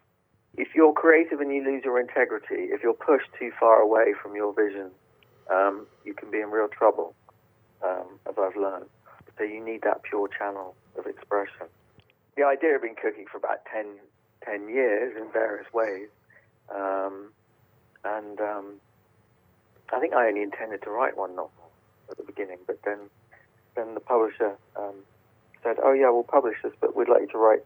If 0.57 0.69
you're 0.75 0.93
creative 0.93 1.41
and 1.41 1.53
you 1.53 1.65
lose 1.65 1.83
your 1.85 2.01
integrity, 2.01 2.71
if 2.73 2.83
you're 2.83 2.95
pushed 2.95 3.29
too 3.39 3.51
far 3.59 3.81
away 3.81 4.15
from 4.23 4.35
your 4.35 4.55
vision, 4.55 4.91
um, 5.51 5.87
you 6.05 6.15
can 6.15 6.31
be 6.31 6.41
in 6.41 6.51
real 6.51 6.69
trouble, 6.69 7.15
um, 7.83 8.19
as 8.29 8.35
I've 8.39 8.57
learned. 8.57 8.87
So 9.37 9.45
you 9.45 9.63
need 9.63 9.83
that 9.83 10.03
pure 10.03 10.29
channel 10.29 10.75
of 10.99 11.07
expression. 11.07 11.67
The 12.37 12.45
idea 12.45 12.73
had 12.73 12.83
been 12.83 12.95
cooking 12.95 13.27
for 13.31 13.39
about 13.39 13.65
10, 13.73 13.87
10 14.45 14.69
years 14.69 15.17
in 15.17 15.33
various 15.33 15.67
ways. 15.73 16.09
Um, 16.75 17.33
and 18.05 18.41
um, 18.41 18.81
I 19.93 20.01
think 20.01 20.15
I 20.15 20.29
only 20.29 20.43
intended 20.43 20.83
to 20.83 20.91
write 20.91 21.17
one 21.17 21.35
novel 21.35 21.71
at 22.11 22.17
the 22.17 22.23
beginning, 22.23 22.59
but 22.67 22.79
then 22.85 22.99
then 23.75 23.93
the 23.95 24.01
publisher 24.01 24.57
um, 24.75 24.95
said, 25.63 25.77
"Oh 25.83 25.93
yeah, 25.93 26.11
we'll 26.11 26.23
publish 26.23 26.57
this, 26.63 26.73
but 26.81 26.97
we'd 26.97 27.09
like 27.09 27.23
you 27.23 27.29
to 27.29 27.39
write 27.39 27.65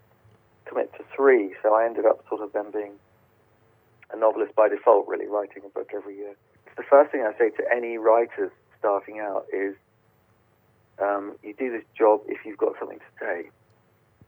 commit 0.64 0.92
to 0.94 1.04
three. 1.14 1.54
So 1.62 1.74
I 1.74 1.84
ended 1.84 2.06
up 2.06 2.24
sort 2.28 2.40
of 2.40 2.52
then 2.52 2.70
being 2.70 2.92
a 4.12 4.16
novelist 4.16 4.54
by 4.54 4.68
default, 4.68 5.06
really 5.08 5.26
writing 5.26 5.62
a 5.64 5.68
book 5.68 5.90
every 5.94 6.16
year. 6.16 6.34
The 6.76 6.82
first 6.82 7.12
thing 7.12 7.22
I 7.22 7.36
say 7.38 7.50
to 7.50 7.64
any 7.72 7.98
writers 7.98 8.50
starting 8.78 9.20
out 9.20 9.46
is, 9.52 9.74
um, 10.98 11.36
you 11.42 11.54
do 11.54 11.70
this 11.70 11.84
job 11.96 12.20
if 12.28 12.44
you've 12.44 12.58
got 12.58 12.74
something 12.78 12.98
to 12.98 13.04
say 13.20 13.50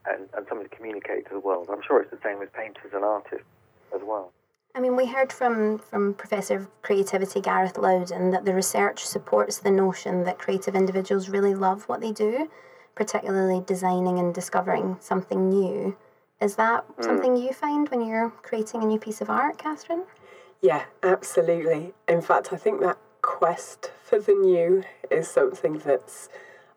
and, 0.07 0.29
and 0.37 0.47
something 0.49 0.69
to 0.69 0.75
communicate 0.77 1.27
to 1.29 1.35
the 1.35 1.41
world. 1.41 1.69
I'm 1.71 1.83
sure 1.87 2.01
it's 2.03 2.11
the 2.11 2.19
same 2.25 2.39
with 2.39 2.53
painters 2.53 2.93
and 2.95 3.05
artists 3.05 3.47
as 3.95 4.01
well. 4.05 4.33
I 4.75 4.81
mean, 4.81 4.97
we 4.97 5.07
heard 5.07 5.33
from, 5.33 5.79
from 5.79 6.15
Professor 6.15 6.57
of 6.57 6.83
Creativity 6.83 7.41
Gareth 7.43 7.77
Loudon 7.77 8.31
that 8.31 8.45
the 8.47 8.55
research 8.55 9.05
supports 9.05 9.59
the 9.59 9.71
notion 9.71 10.25
that 10.25 10.39
creative 10.39 10.75
individuals 10.75 11.29
really 11.29 11.55
love 11.55 11.89
what 11.89 12.01
they 12.01 12.11
do, 12.11 12.49
particularly 12.95 13.63
designing 13.67 14.19
and 14.19 14.35
discovering 14.35 14.97
something 15.01 15.51
new. 15.51 15.97
Is 16.41 16.57
that 16.57 16.85
Hmm. 16.97 17.03
something 17.03 17.37
you 17.37 17.53
find 17.53 17.89
when 17.91 18.01
you're 18.01 18.31
creating 18.31 18.83
a 18.83 18.87
new 18.87 18.99
piece 18.99 19.21
of 19.21 19.29
art, 19.29 19.59
Catherine? 19.59 20.05
Yeah, 20.63 20.85
absolutely. 21.03 21.93
In 22.09 22.23
fact, 22.23 22.53
I 22.53 22.57
think 22.57 22.81
that 22.81 22.97
quest 23.21 23.91
for 24.03 24.19
the 24.19 24.33
new 24.33 24.85
is 25.11 25.29
something 25.29 25.79
that's 25.79 26.29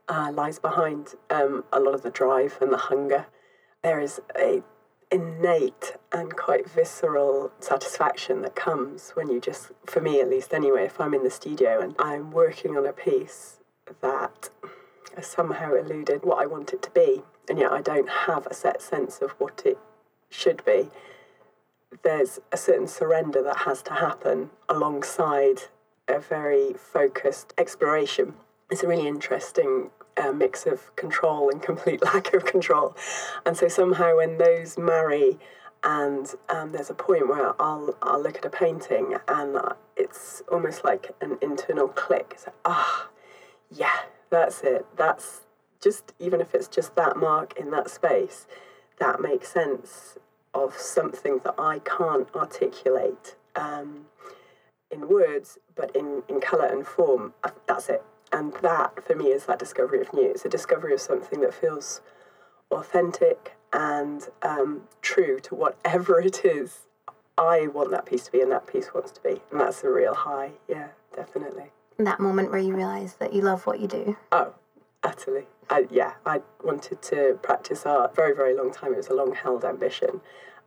uh, 0.08 0.32
lies 0.34 0.60
behind 0.60 1.16
um, 1.30 1.64
a 1.72 1.80
lot 1.80 1.94
of 1.94 2.02
the 2.02 2.12
drive 2.12 2.58
and 2.62 2.72
the 2.72 2.78
hunger. 2.78 3.28
There 3.84 4.00
is 4.00 4.22
a 4.38 4.64
innate 5.12 5.94
and 6.12 6.36
quite 6.36 6.68
visceral 6.70 7.52
satisfaction 7.60 8.42
that 8.42 8.56
comes 8.56 9.12
when 9.12 9.30
you 9.30 9.40
just, 9.40 9.72
for 9.86 10.02
me 10.02 10.20
at 10.20 10.30
least 10.30 10.54
anyway, 10.54 10.86
if 10.86 11.00
I'm 11.00 11.14
in 11.14 11.24
the 11.24 11.30
studio 11.30 11.80
and 11.80 11.96
I'm 12.00 12.32
working 12.32 12.76
on 12.76 12.86
a 12.86 12.94
piece 12.94 13.58
that 14.02 14.50
has 15.16 15.28
somehow 15.28 15.74
eluded 15.74 16.26
what 16.26 16.42
I 16.42 16.48
want 16.48 16.74
it 16.74 16.82
to 16.84 16.90
be, 16.90 17.22
and 17.48 17.60
yet 17.60 17.72
I 17.72 17.82
don't 17.82 18.10
have 18.10 18.48
a 18.48 18.54
set 18.54 18.82
sense 18.82 19.20
of 19.22 19.32
what 19.32 19.62
it 19.66 19.78
should 20.30 20.66
be 20.66 20.90
there's 22.04 22.40
a 22.52 22.58
certain 22.58 22.88
surrender 22.88 23.42
that 23.44 23.58
has 23.58 23.82
to 23.84 23.94
happen 23.94 24.50
alongside 24.70 25.64
a 26.08 26.20
very 26.20 26.74
focused 26.74 27.54
exploration. 27.58 28.34
It's 28.72 28.84
a 28.84 28.88
really 28.88 29.07
interesting 29.07 29.91
uh, 30.17 30.31
mix 30.31 30.65
of 30.65 30.95
control 30.95 31.50
and 31.50 31.62
complete 31.72 32.03
lack 32.03 32.34
of 32.34 32.45
control. 32.45 32.95
And 33.45 33.55
so 33.55 33.67
somehow 33.67 34.17
when 34.17 34.38
those 34.38 34.77
marry, 34.77 35.38
and 35.84 36.34
um, 36.50 36.72
there's 36.72 36.89
a 36.89 36.95
point 36.95 37.27
where 37.27 37.60
I'll, 37.62 37.95
I'll 38.01 38.22
look 38.22 38.38
at 38.38 38.45
a 38.45 38.50
painting 38.50 39.15
and 39.27 39.57
it's 39.95 40.41
almost 40.51 40.84
like 40.84 41.12
an 41.22 41.38
internal 41.41 41.88
click. 41.89 42.31
It's 42.34 42.48
like, 42.48 42.55
ah, 42.65 43.10
yeah, 43.69 43.95
that's 44.31 44.62
it. 44.63 44.86
That's 44.98 45.41
just, 45.81 46.13
even 46.19 46.41
if 46.41 46.55
it's 46.55 46.67
just 46.67 46.95
that 46.95 47.17
mark 47.17 47.60
in 47.60 47.69
that 47.72 47.89
space, 47.89 48.48
that 49.00 49.22
makes 49.22 49.50
sense 49.50 50.17
of 50.55 50.75
something 50.75 51.39
that 51.43 51.53
I 51.60 51.79
can't 51.79 52.27
articulate 52.34 53.36
um, 53.55 54.05
in 54.89 55.07
words, 55.07 55.60
but 55.75 55.95
in, 55.95 56.24
in 56.29 56.39
colour 56.39 56.65
and 56.65 56.88
form. 56.88 57.34
uh, 57.43 57.51
That's 57.67 57.89
it. 57.89 58.03
And 58.32 58.53
that, 58.62 59.03
for 59.05 59.15
me, 59.15 59.27
is 59.27 59.46
that 59.46 59.60
discovery 59.60 60.01
of 60.01 60.13
new. 60.13 60.29
It's 60.29 60.46
a 60.46 60.50
discovery 60.50 60.94
of 60.94 61.01
something 61.01 61.41
that 61.41 61.53
feels 61.53 62.01
authentic 62.72 63.55
and 63.72 64.27
um, 64.41 64.82
true 65.01 65.39
to 65.41 65.55
whatever 65.55 66.20
it 66.22 66.44
is 66.44 66.79
I 67.38 67.67
want 67.67 67.91
that 67.91 68.05
piece 68.05 68.25
to 68.25 68.32
be 68.32 68.41
and 68.41 68.51
that 68.51 68.67
piece 68.67 68.94
wants 68.94 69.12
to 69.12 69.22
be. 69.22 69.41
And 69.51 69.60
that's 69.60 69.84
a 69.84 69.89
real 69.89 70.13
high. 70.13 70.51
Yeah, 70.67 70.88
definitely. 71.15 71.72
That 71.98 72.20
moment 72.20 72.51
where 72.51 72.60
you 72.60 72.75
realise 72.75 73.13
that 73.13 73.34
you 73.34 73.41
love 73.41 73.65
what 73.65 73.79
you 73.79 73.88
do. 73.88 74.17
Oh, 74.32 74.53
utterly. 75.03 75.46
I, 75.70 75.88
yeah, 75.89 76.13
I 76.25 76.41
wanted 76.63 77.01
to 77.03 77.39
practice 77.41 77.86
art 77.86 78.15
very, 78.15 78.36
very 78.36 78.55
long 78.55 78.72
time. 78.72 78.94
It 78.94 78.98
was 78.98 79.08
a 79.08 79.13
long 79.13 79.34
held 79.34 79.65
ambition. 79.65 80.22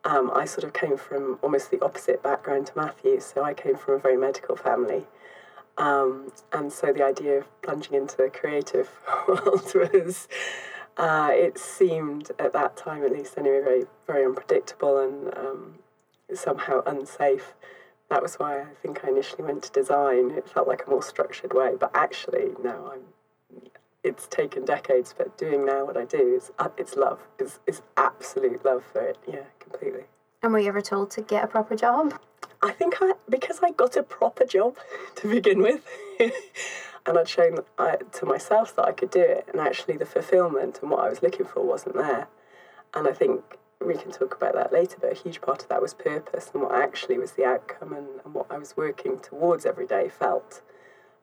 Um, 0.05 0.31
I 0.35 0.45
sort 0.45 0.65
of 0.65 0.73
came 0.73 0.97
from 0.97 1.39
almost 1.43 1.71
the 1.71 1.83
opposite 1.85 2.23
background 2.23 2.67
to 2.69 2.73
Matthew, 2.77 3.21
so 3.21 3.45
I 3.45 3.53
came 3.53 3.77
from 3.77 3.95
a 3.95 3.99
very 3.99 4.17
medical 4.17 4.57
family. 4.57 5.07
Um, 5.79 6.33
and 6.53 6.73
so 6.73 6.93
the 6.93 7.05
idea 7.05 7.39
of 7.39 7.63
plunging 7.63 7.95
into 7.95 8.17
the 8.17 8.31
creative 8.31 8.91
world 9.29 9.73
was, 9.75 10.29
uh, 10.97 11.31
it 11.33 11.57
seemed 11.57 12.31
at 12.39 12.53
that 12.53 12.77
time 12.77 13.05
at 13.05 13.13
least 13.13 13.39
anyway, 13.39 13.61
very, 13.61 13.85
very 14.07 14.25
unpredictable 14.25 14.99
and 14.99 15.35
um, 15.37 15.75
somehow 16.35 16.83
unsafe. 16.85 17.55
That 18.11 18.23
was 18.23 18.37
why 18.37 18.61
I 18.61 18.67
think 18.83 19.05
I 19.05 19.09
initially 19.09 19.45
went 19.45 19.63
to 19.65 19.71
design. 19.71 20.33
It 20.33 20.49
felt 20.49 20.67
like 20.67 20.87
a 20.87 20.91
more 20.91 21.03
structured 21.03 21.53
way, 21.53 21.75
but 21.79 21.91
actually, 21.95 22.53
no, 22.63 22.91
I'm 22.93 23.03
it's 24.05 24.27
taken 24.29 24.65
decades, 24.65 25.15
but 25.17 25.37
doing 25.37 25.67
now 25.67 25.85
what 25.85 25.97
I 25.97 26.05
do 26.05 26.35
is 26.35 26.51
uh, 26.59 26.69
it's 26.77 26.97
love. 26.97 27.21
It's, 27.39 27.61
it's 27.67 27.83
absolute 27.97 28.65
love 28.65 28.85
for 28.93 29.03
it. 29.03 29.19
Yeah, 29.27 29.45
completely. 29.59 30.05
And 30.43 30.53
were 30.53 30.61
you 30.61 30.69
ever 30.69 30.81
told 30.81 31.11
to 31.13 31.21
get 31.21 31.45
a 31.45 31.47
proper 31.47 31.77
job? 31.77 32.19
I 32.63 32.73
think 32.73 32.97
I 33.01 33.13
because 33.29 33.61
I 33.63 33.71
got 33.71 33.97
a 33.97 34.03
proper 34.03 34.45
job 34.45 34.77
to 35.17 35.29
begin 35.29 35.63
with, 35.63 35.87
and 36.21 37.19
I'd 37.19 37.29
shown 37.29 37.59
uh, 37.79 37.97
to 37.97 38.27
myself 38.27 38.75
that 38.77 38.85
I 38.87 38.93
could 38.93 39.11
do 39.11 39.21
it, 39.21 39.49
and 39.51 39.61
actually 39.61 39.97
the 39.97 40.07
fulfillment 40.07 40.81
and 40.83 40.91
what 40.91 41.01
I 41.01 41.09
was 41.09 41.23
looking 41.23 41.47
for 41.47 41.63
wasn't 41.65 41.97
there. 41.97 42.29
And 42.95 43.07
I 43.07 43.13
think 43.13 43.59
we 43.85 43.95
can 43.95 44.11
talk 44.11 44.35
about 44.35 44.55
that 44.55 44.73
later, 44.73 44.97
but 45.01 45.13
a 45.13 45.15
huge 45.15 45.41
part 45.41 45.63
of 45.63 45.69
that 45.69 45.81
was 45.81 45.95
purpose 45.95 46.51
and 46.53 46.63
what 46.63 46.75
actually 46.75 47.19
was 47.19 47.33
the 47.33 47.45
outcome 47.45 47.93
and, 47.93 48.09
and 48.25 48.35
what 48.35 48.47
I 48.51 48.59
was 48.59 48.77
working 48.77 49.21
towards 49.21 49.65
every 49.65 49.87
day 49.87 50.09
felt 50.09 50.63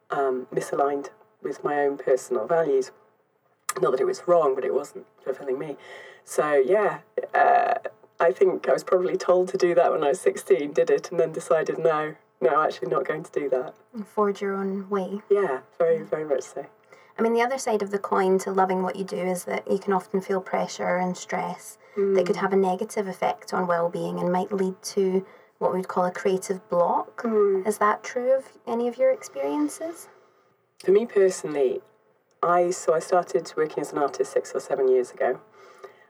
um, 0.10 0.48
misaligned 0.54 1.10
with 1.42 1.64
my 1.64 1.80
own 1.80 1.98
personal 1.98 2.48
values. 2.48 2.92
Not 3.82 3.92
that 3.92 4.00
it 4.00 4.06
was 4.06 4.28
wrong, 4.28 4.56
but 4.56 4.64
it 4.64 4.74
wasn't 4.74 5.06
fulfilling 5.22 5.60
me. 5.60 5.76
So 6.24 6.54
yeah, 6.54 7.00
uh, 7.34 7.76
I 8.20 8.32
think 8.32 8.68
I 8.70 8.74
was 8.74 8.84
probably 8.84 9.18
told 9.18 9.50
to 9.50 9.58
do 9.58 9.76
that 9.76 9.92
when 9.92 10.04
I 10.04 10.10
was 10.10 10.22
16, 10.22 10.72
did 10.72 10.90
it, 10.90 11.12
and 11.12 11.20
then 11.20 11.32
decided 11.32 11.78
no, 11.78 12.16
no, 12.42 12.64
actually 12.64 12.90
not 12.90 13.06
going 13.06 13.24
to 13.24 13.32
do 13.32 13.50
that. 13.50 13.76
And 13.94 14.08
forge 14.08 14.42
your 14.42 14.56
own 14.56 14.90
way. 14.90 15.22
Yeah, 15.30 15.60
very, 15.78 16.04
very 16.04 16.26
much 16.26 16.44
so. 16.44 16.66
I 17.18 17.22
mean, 17.22 17.34
the 17.34 17.42
other 17.42 17.58
side 17.58 17.82
of 17.82 17.92
the 17.92 18.00
coin 18.00 18.38
to 18.40 18.52
loving 18.52 18.84
what 18.84 18.96
you 18.96 19.06
do 19.06 19.18
is 19.18 19.46
that 19.46 19.70
you 19.70 19.80
can 19.80 19.94
often 19.94 20.20
feel 20.22 20.42
pressure 20.42 20.98
and 20.98 21.16
stress 21.16 21.78
that 21.96 22.26
could 22.26 22.36
mm. 22.36 22.42
have 22.42 22.52
a 22.52 22.58
negative 22.58 23.08
effect 23.08 23.54
on 23.54 23.68
well-being 23.68 24.20
and 24.20 24.32
might 24.32 24.52
lead 24.52 24.82
to 24.84 25.26
what 25.60 25.74
we'd 25.74 25.88
call 25.88 26.06
a 26.06 26.12
creative 26.12 26.68
block. 26.70 27.24
Mm. 27.24 27.66
Is 27.66 27.78
that 27.78 28.04
true 28.04 28.36
of 28.36 28.46
any 28.68 28.90
of 28.90 28.98
your 28.98 29.12
experiences? 29.12 30.10
For 30.84 30.92
me 30.92 31.06
personally, 31.06 31.82
I 32.44 32.72
so 32.72 32.94
I 32.94 33.00
started 33.00 33.52
working 33.56 33.80
as 33.80 33.94
an 33.94 33.98
artist 33.98 34.34
six 34.34 34.52
or 34.54 34.60
seven 34.60 34.90
years 34.90 35.12
ago, 35.12 35.40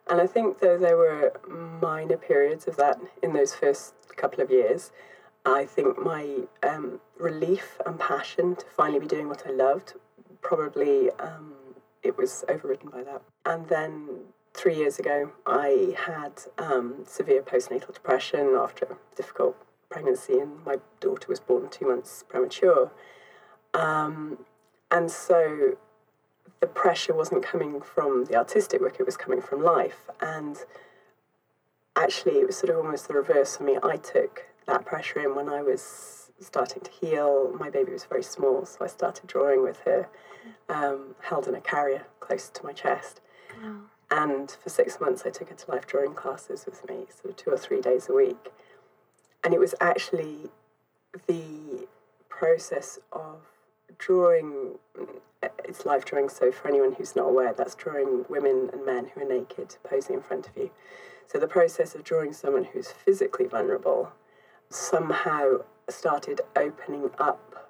and 0.08 0.22
I 0.22 0.28
think 0.28 0.60
though 0.60 0.78
there 0.78 0.98
were 0.98 1.34
minor 1.82 2.18
periods 2.18 2.68
of 2.68 2.78
that 2.78 3.00
in 3.24 3.34
those 3.34 3.54
first 3.54 3.94
couple 4.16 4.42
of 4.42 4.50
years, 4.50 4.92
I 5.46 5.66
think 5.66 6.00
my 6.00 6.48
um, 6.64 7.00
relief 7.20 7.80
and 7.86 8.00
passion 8.00 8.56
to 8.56 8.66
finally 8.66 9.00
be 9.00 9.08
doing 9.08 9.28
what 9.28 9.46
I 9.46 9.52
loved 9.52 9.94
probably 10.42 11.12
um, 11.12 11.54
it 12.04 12.18
was 12.18 12.46
overridden 12.48 12.90
by 12.90 13.04
that. 13.04 13.22
And 13.46 13.68
then 13.68 14.08
three 14.54 14.76
years 14.76 15.00
ago, 15.00 15.32
I 15.46 15.96
had 15.98 16.34
um, 16.58 17.04
severe 17.06 17.42
postnatal 17.42 17.94
depression 17.94 18.56
after 18.58 18.86
a 18.86 18.98
difficult 19.16 19.58
pregnancy, 19.90 20.40
and 20.40 20.64
my 20.66 20.78
daughter 21.00 21.28
was 21.28 21.40
born 21.40 21.70
two 21.70 21.88
months 21.88 22.24
premature. 22.28 22.92
Um, 23.74 24.38
and 24.92 25.12
so 25.12 25.78
the 26.60 26.68
pressure 26.68 27.14
wasn't 27.14 27.44
coming 27.44 27.82
from 27.82 28.26
the 28.26 28.36
artistic 28.36 28.82
work, 28.82 29.00
it 29.00 29.06
was 29.06 29.18
coming 29.18 29.42
from 29.42 29.64
life. 29.64 30.10
And 30.22 30.58
actually, 31.96 32.40
it 32.40 32.48
was 32.48 32.58
sort 32.58 32.70
of 32.70 32.78
almost 32.78 33.08
the 33.08 33.14
reverse 33.14 33.58
for 33.58 33.64
me. 33.64 33.78
I 33.84 33.98
took 33.98 34.46
that 34.68 34.86
pressure 34.86 35.20
in 35.20 35.36
when 35.36 35.50
I 35.50 35.62
was 35.62 36.32
starting 36.40 36.82
to 36.82 36.92
heal. 36.92 37.56
My 37.58 37.70
baby 37.70 37.92
was 37.92 38.06
very 38.06 38.24
small, 38.24 38.66
so 38.66 38.84
I 38.84 38.88
started 38.88 39.28
drawing 39.28 39.64
with 39.64 39.80
her, 39.82 40.08
um, 40.70 41.16
held 41.22 41.48
in 41.48 41.56
a 41.56 41.62
carrier 41.62 42.06
close 42.20 42.50
to 42.50 42.64
my 42.64 42.74
chest. 42.74 43.22
Wow. 43.62 43.76
And 44.12 44.52
for 44.52 44.70
six 44.70 45.00
months, 45.00 45.24
I 45.26 45.30
took 45.30 45.50
her 45.50 45.56
to 45.56 45.72
life 45.72 45.88
drawing 45.88 46.14
classes 46.14 46.66
with 46.66 46.88
me, 46.88 47.06
sort 47.10 47.32
of 47.32 47.36
two 47.38 47.50
or 47.52 47.58
three 47.58 47.82
days 47.82 48.08
a 48.10 48.14
week. 48.14 48.52
And 49.44 49.54
it 49.54 49.60
was 49.60 49.74
actually 49.82 50.50
the 51.28 51.88
process 52.30 53.00
of 53.12 53.42
drawing, 53.98 54.78
it's 55.64 55.86
life 55.86 56.06
drawing, 56.06 56.30
so 56.30 56.52
for 56.52 56.68
anyone 56.68 56.94
who's 56.94 57.16
not 57.16 57.30
aware, 57.30 57.54
that's 57.54 57.76
drawing 57.76 58.26
women 58.30 58.70
and 58.74 58.86
men 58.86 59.12
who 59.14 59.22
are 59.22 59.28
naked 59.28 59.78
posing 59.84 60.16
in 60.16 60.22
front 60.22 60.48
of 60.48 60.58
you. 60.58 60.72
So 61.28 61.40
the 61.40 61.48
process 61.48 61.96
of 61.96 62.04
drawing 62.04 62.34
someone 62.34 62.66
who's 62.66 62.92
physically 62.92 63.46
vulnerable 63.46 64.12
somehow 64.70 65.58
started 65.90 66.42
opening 66.56 67.10
up 67.20 67.66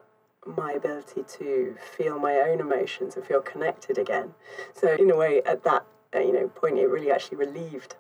my 0.46 0.72
ability 0.74 1.24
to 1.28 1.76
feel 1.98 2.20
my 2.20 2.36
own 2.36 2.60
emotions 2.60 3.16
and 3.16 3.26
feel 3.26 3.42
connected 3.42 3.98
again. 3.98 4.34
So 4.74 4.94
in 4.94 5.10
a 5.10 5.16
way, 5.16 5.42
at 5.44 5.64
that 5.64 5.86
uh, 6.16 6.20
you 6.20 6.34
know 6.34 6.48
point, 6.50 6.78
it 6.78 6.88
really 6.88 7.12
actually 7.12 7.38
relieved 7.38 7.96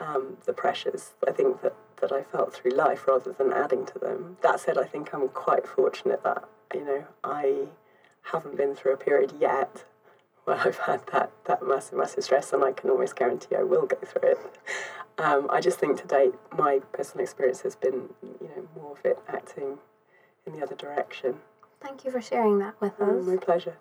um, 0.00 0.36
the 0.44 0.52
pressures 0.52 1.12
I 1.26 1.32
think 1.32 1.62
that 1.62 1.74
that 2.00 2.12
I 2.12 2.22
felt 2.22 2.52
through 2.52 2.72
life 2.72 3.06
rather 3.06 3.32
than 3.32 3.52
adding 3.52 3.86
to 3.86 3.98
them. 3.98 4.36
That 4.42 4.60
said, 4.60 4.78
I 4.78 4.84
think 4.84 5.14
I'm 5.14 5.28
quite 5.28 5.66
fortunate 5.66 6.22
that 6.24 6.44
you 6.74 6.84
know 6.84 7.04
I 7.22 7.68
haven't 8.24 8.56
been 8.56 8.74
through 8.74 8.94
a 8.94 8.96
period 8.96 9.32
yet 9.40 9.84
where 10.44 10.56
I've 10.56 10.78
had 10.78 11.06
that 11.12 11.30
that 11.46 11.66
massive 11.66 11.98
massive 11.98 12.24
stress, 12.24 12.52
and 12.52 12.62
I 12.64 12.72
can 12.72 12.90
almost 12.90 13.16
guarantee 13.16 13.56
I 13.56 13.62
will 13.62 13.86
go 13.86 13.96
through 14.04 14.30
it. 14.32 14.38
Um, 15.18 15.46
I 15.50 15.60
just 15.60 15.78
think 15.78 16.00
to 16.00 16.06
date, 16.06 16.34
my 16.56 16.80
personal 16.92 17.22
experience 17.22 17.60
has 17.62 17.76
been, 17.76 18.08
you 18.40 18.48
know, 18.56 18.68
more 18.76 18.92
of 18.92 19.04
it 19.04 19.18
acting 19.28 19.78
in 20.46 20.52
the 20.52 20.62
other 20.62 20.74
direction. 20.74 21.36
Thank 21.80 22.04
you 22.04 22.10
for 22.10 22.20
sharing 22.20 22.58
that 22.58 22.80
with 22.80 22.92
Oh, 23.00 23.18
us. 23.20 23.24
my 23.26 23.36
pleasure. 23.36 23.76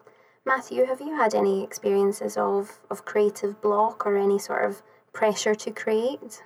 Matthew, 0.46 0.86
have 0.86 1.00
you 1.02 1.16
had 1.16 1.34
any 1.34 1.64
experiences 1.64 2.38
of, 2.38 2.80
of 2.92 3.06
creative 3.06 3.62
block 3.62 4.06
or 4.06 4.18
any 4.18 4.38
sort 4.38 4.66
of 4.66 4.82
pressure 5.14 5.56
to 5.56 5.72
create? 5.72 6.44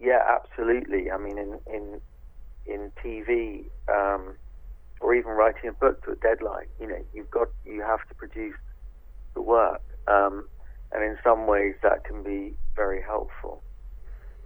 Yeah, 0.00 0.22
absolutely. 0.28 1.10
I 1.10 1.18
mean, 1.18 1.38
in 1.38 1.58
in 1.66 2.00
in 2.66 2.90
TV, 3.02 3.66
um, 3.88 4.36
or 5.00 5.14
even 5.14 5.32
writing 5.32 5.68
a 5.68 5.72
book 5.72 6.04
to 6.04 6.12
a 6.12 6.16
deadline, 6.16 6.66
you 6.80 6.88
know, 6.88 7.02
you've 7.12 7.30
got 7.30 7.48
you 7.64 7.82
have 7.82 8.06
to 8.08 8.14
produce 8.14 8.56
the 9.34 9.42
work, 9.42 9.82
um, 10.08 10.48
and 10.92 11.02
in 11.02 11.16
some 11.22 11.46
ways 11.46 11.74
that 11.82 12.04
can 12.04 12.22
be 12.22 12.54
very 12.76 13.02
helpful. 13.02 13.62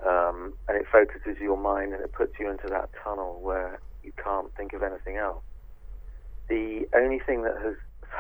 Um, 0.07 0.55
and 0.69 0.77
it 0.77 0.87
focuses 0.91 1.41
your 1.41 1.57
mind 1.57 1.93
and 1.93 2.03
it 2.03 2.13
puts 2.13 2.39
you 2.39 2.49
into 2.49 2.69
that 2.69 2.91
tunnel 3.03 3.41
where 3.43 3.81
you 4.05 4.13
can't 4.23 4.55
think 4.57 4.73
of 4.73 4.83
anything 4.83 5.17
else. 5.17 5.43
The 6.49 6.87
only 6.95 7.19
thing 7.19 7.43
that 7.43 7.57
has 7.61 7.75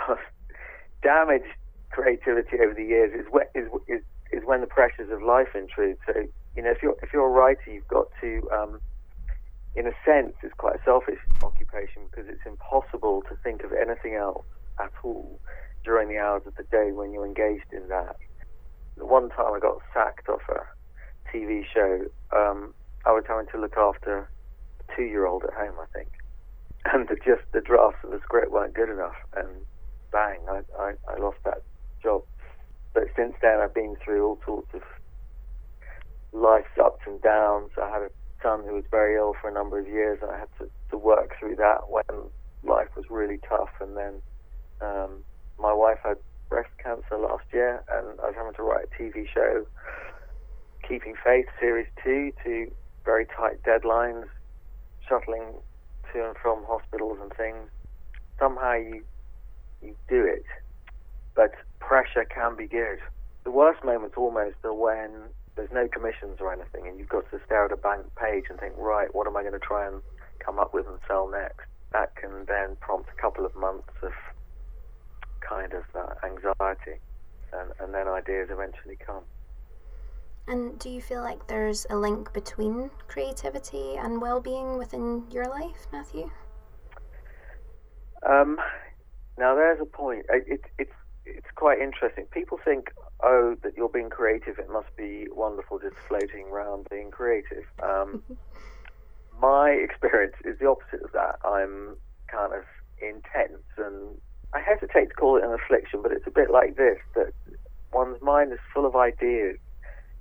damaged 1.03 1.55
creativity 1.91 2.59
over 2.61 2.75
the 2.75 2.85
years 2.85 3.12
is 3.19 3.27
when, 3.31 3.45
is, 3.55 3.69
is, 3.87 4.03
is 4.33 4.43
when 4.45 4.61
the 4.61 4.67
pressures 4.67 5.11
of 5.11 5.23
life 5.23 5.55
intrude. 5.55 5.97
So, 6.05 6.25
you 6.57 6.62
know, 6.62 6.71
if 6.71 6.79
you're, 6.83 6.97
if 7.03 7.12
you're 7.12 7.27
a 7.27 7.31
writer, 7.31 7.73
you've 7.73 7.88
got 7.88 8.07
to, 8.21 8.49
um, 8.53 8.81
in 9.74 9.87
a 9.87 9.92
sense, 10.04 10.35
it's 10.42 10.54
quite 10.54 10.76
a 10.76 10.85
selfish 10.85 11.18
occupation 11.42 12.02
because 12.11 12.28
it's 12.28 12.44
impossible 12.46 13.22
to 13.28 13.37
think 13.42 13.62
of 13.62 13.72
anything 13.72 14.14
else 14.14 14.44
at 14.81 14.92
all 15.02 15.40
during 15.85 16.09
the 16.09 16.18
hours 16.18 16.42
of 16.46 16.54
the 16.57 16.64
day 16.64 16.92
when 16.92 17.12
you're 17.12 17.26
engaged 17.26 17.72
in 17.72 17.88
that. 17.88 18.16
The 18.96 19.07
one 19.07 19.31
time 19.31 19.54
I 19.54 19.59
got 19.61 19.78
sacked 19.94 20.28
off 20.28 20.42
a 20.48 20.61
TV 21.33 21.64
show, 21.72 22.07
um, 22.37 22.74
I 23.07 23.12
was 23.12 23.24
having 23.28 23.46
to 23.52 23.59
look 23.59 23.76
after 23.76 24.28
a 24.81 24.96
two-year-old 24.96 25.44
at 25.44 25.54
home, 25.54 25.74
I 25.81 25.87
think, 25.96 26.09
and 26.92 27.09
the, 27.09 27.16
just 27.16 27.42
the 27.52 27.61
drafts 27.61 28.02
of 28.04 28.11
the 28.11 28.20
script 28.24 28.50
weren't 28.50 28.74
good 28.74 28.90
enough, 28.90 29.16
and 29.37 29.48
bang, 30.11 30.40
I, 30.48 30.62
I, 30.78 30.92
I 31.09 31.18
lost 31.18 31.38
that 31.44 31.62
job. 32.02 32.22
But 32.94 33.04
since 33.14 33.35
then, 33.40 33.61
I've 33.61 33.74
been 33.74 33.96
through 34.04 34.26
all 34.26 34.38
sorts 34.44 34.68
of 34.74 34.83
life's 36.33 36.76
ups 36.83 37.02
and 37.07 37.20
downs. 37.22 37.70
I 37.81 37.88
had 37.90 38.02
a 38.02 38.11
was 38.79 38.87
very 38.93 39.17
ill 39.17 39.35
for 39.41 39.51
a 39.51 39.53
number 39.53 39.79
of 39.79 39.88
years, 39.88 40.21
and 40.23 40.31
I 40.31 40.38
had 40.38 40.49
to, 40.59 40.71
to 40.91 40.97
work 40.97 41.35
through 41.38 41.57
that 41.57 41.91
when 41.91 42.31
life 42.62 42.88
was 42.97 43.07
really 43.11 43.38
tough. 43.49 43.71
And 43.81 43.97
then 43.97 44.23
um, 44.81 45.25
my 45.59 45.73
wife 45.73 45.99
had 46.05 46.17
breast 46.49 46.71
cancer 46.83 47.19
last 47.19 47.45
year, 47.53 47.83
and 47.91 48.21
I 48.21 48.27
was 48.27 48.35
having 48.37 48.55
to 48.55 48.62
write 48.62 48.87
a 48.87 49.03
TV 49.03 49.27
show, 49.29 49.67
Keeping 50.88 51.14
Faith 51.25 51.47
Series 51.59 51.88
2, 52.05 52.33
to 52.45 52.71
very 53.05 53.27
tight 53.27 53.62
deadlines, 53.64 54.27
shuttling 55.09 55.55
to 56.12 56.27
and 56.29 56.37
from 56.41 56.64
hospitals 56.69 57.19
and 57.21 57.33
things. 57.35 57.69
Somehow 58.38 58.75
you, 58.75 59.03
you 59.83 59.97
do 60.09 60.25
it, 60.25 60.45
but 61.35 61.51
pressure 61.81 62.25
can 62.25 62.55
be 62.57 62.69
good. 62.69 63.01
The 63.43 63.51
worst 63.51 63.85
moments 63.85 64.14
almost 64.17 64.57
are 64.62 64.73
when 64.73 65.11
there's 65.59 65.73
no 65.73 65.88
commissions 65.88 66.38
or 66.40 66.53
anything, 66.53 66.87
and 66.87 66.99
you've 66.99 67.09
got 67.09 67.29
to 67.33 67.40
stare 67.44 67.66
at 67.66 67.73
a 67.73 67.77
blank 67.77 68.07
page 68.14 68.44
and 68.49 68.59
think, 68.61 68.75
right, 68.79 69.12
what 69.12 69.27
am 69.27 69.37
I 69.37 69.42
going 69.42 69.53
to 69.53 69.59
try 69.59 69.87
and 69.87 70.01
come 70.38 70.59
up 70.59 70.73
with 70.73 70.87
and 70.87 70.99
sell 71.09 71.29
next? 71.29 71.66
That 71.92 72.14
can 72.14 72.44
then 72.47 72.77
prompt 72.81 73.11
a 73.11 73.21
couple 73.21 73.44
of 73.44 73.55
months 73.57 73.90
of 74.03 74.12
kind 75.40 75.73
of 75.75 75.83
uh, 75.94 76.14
anxiety, 76.25 77.01
and, 77.53 77.73
and 77.81 77.92
then 77.92 78.07
ideas 78.07 78.49
eventually 78.51 78.97
come. 79.05 79.25
And 80.47 80.79
do 80.79 80.88
you 80.88 81.03
feel 81.03 81.23
like 81.23 81.47
there's 81.49 81.87
a 81.90 81.97
link 81.97 82.33
between 82.33 82.90
creativity 83.09 83.97
and 83.97 84.23
well 84.23 84.40
being 84.40 84.79
within 84.79 85.25
your 85.31 85.47
life, 85.47 85.88
Matthew? 85.92 86.31
Um, 88.25 88.59
now 89.37 89.55
there's 89.55 89.81
a 89.81 89.85
point. 89.85 90.25
It, 90.31 90.44
it, 90.47 90.61
it's 90.79 90.92
it's 91.37 91.51
quite 91.55 91.81
interesting. 91.81 92.27
People 92.33 92.59
think, 92.64 92.91
oh, 93.23 93.57
that 93.62 93.77
you're 93.77 93.88
being 93.88 94.11
creative. 94.11 94.59
It 94.59 94.71
must 94.71 94.95
be 94.97 95.27
wonderful, 95.31 95.79
just 95.79 95.97
floating 96.09 96.47
around 96.51 96.87
being 96.91 97.11
creative. 97.11 97.64
Um, 97.83 98.23
my 99.41 99.71
experience 99.71 100.35
is 100.45 100.59
the 100.59 100.67
opposite 100.67 101.03
of 101.03 101.12
that. 101.12 101.37
I'm 101.45 101.97
kind 102.29 102.53
of 102.53 102.64
intense, 103.01 103.64
and 103.77 104.17
I 104.53 104.61
hesitate 104.61 105.11
to 105.11 105.14
call 105.14 105.37
it 105.37 105.45
an 105.45 105.53
affliction, 105.53 106.01
but 106.03 106.12
it's 106.12 106.27
a 106.27 106.31
bit 106.31 106.51
like 106.51 106.77
this: 106.77 106.99
that 107.14 107.33
one's 107.93 108.21
mind 108.23 108.53
is 108.53 108.59
full 108.73 108.87
of 108.87 108.97
ideas 108.97 109.59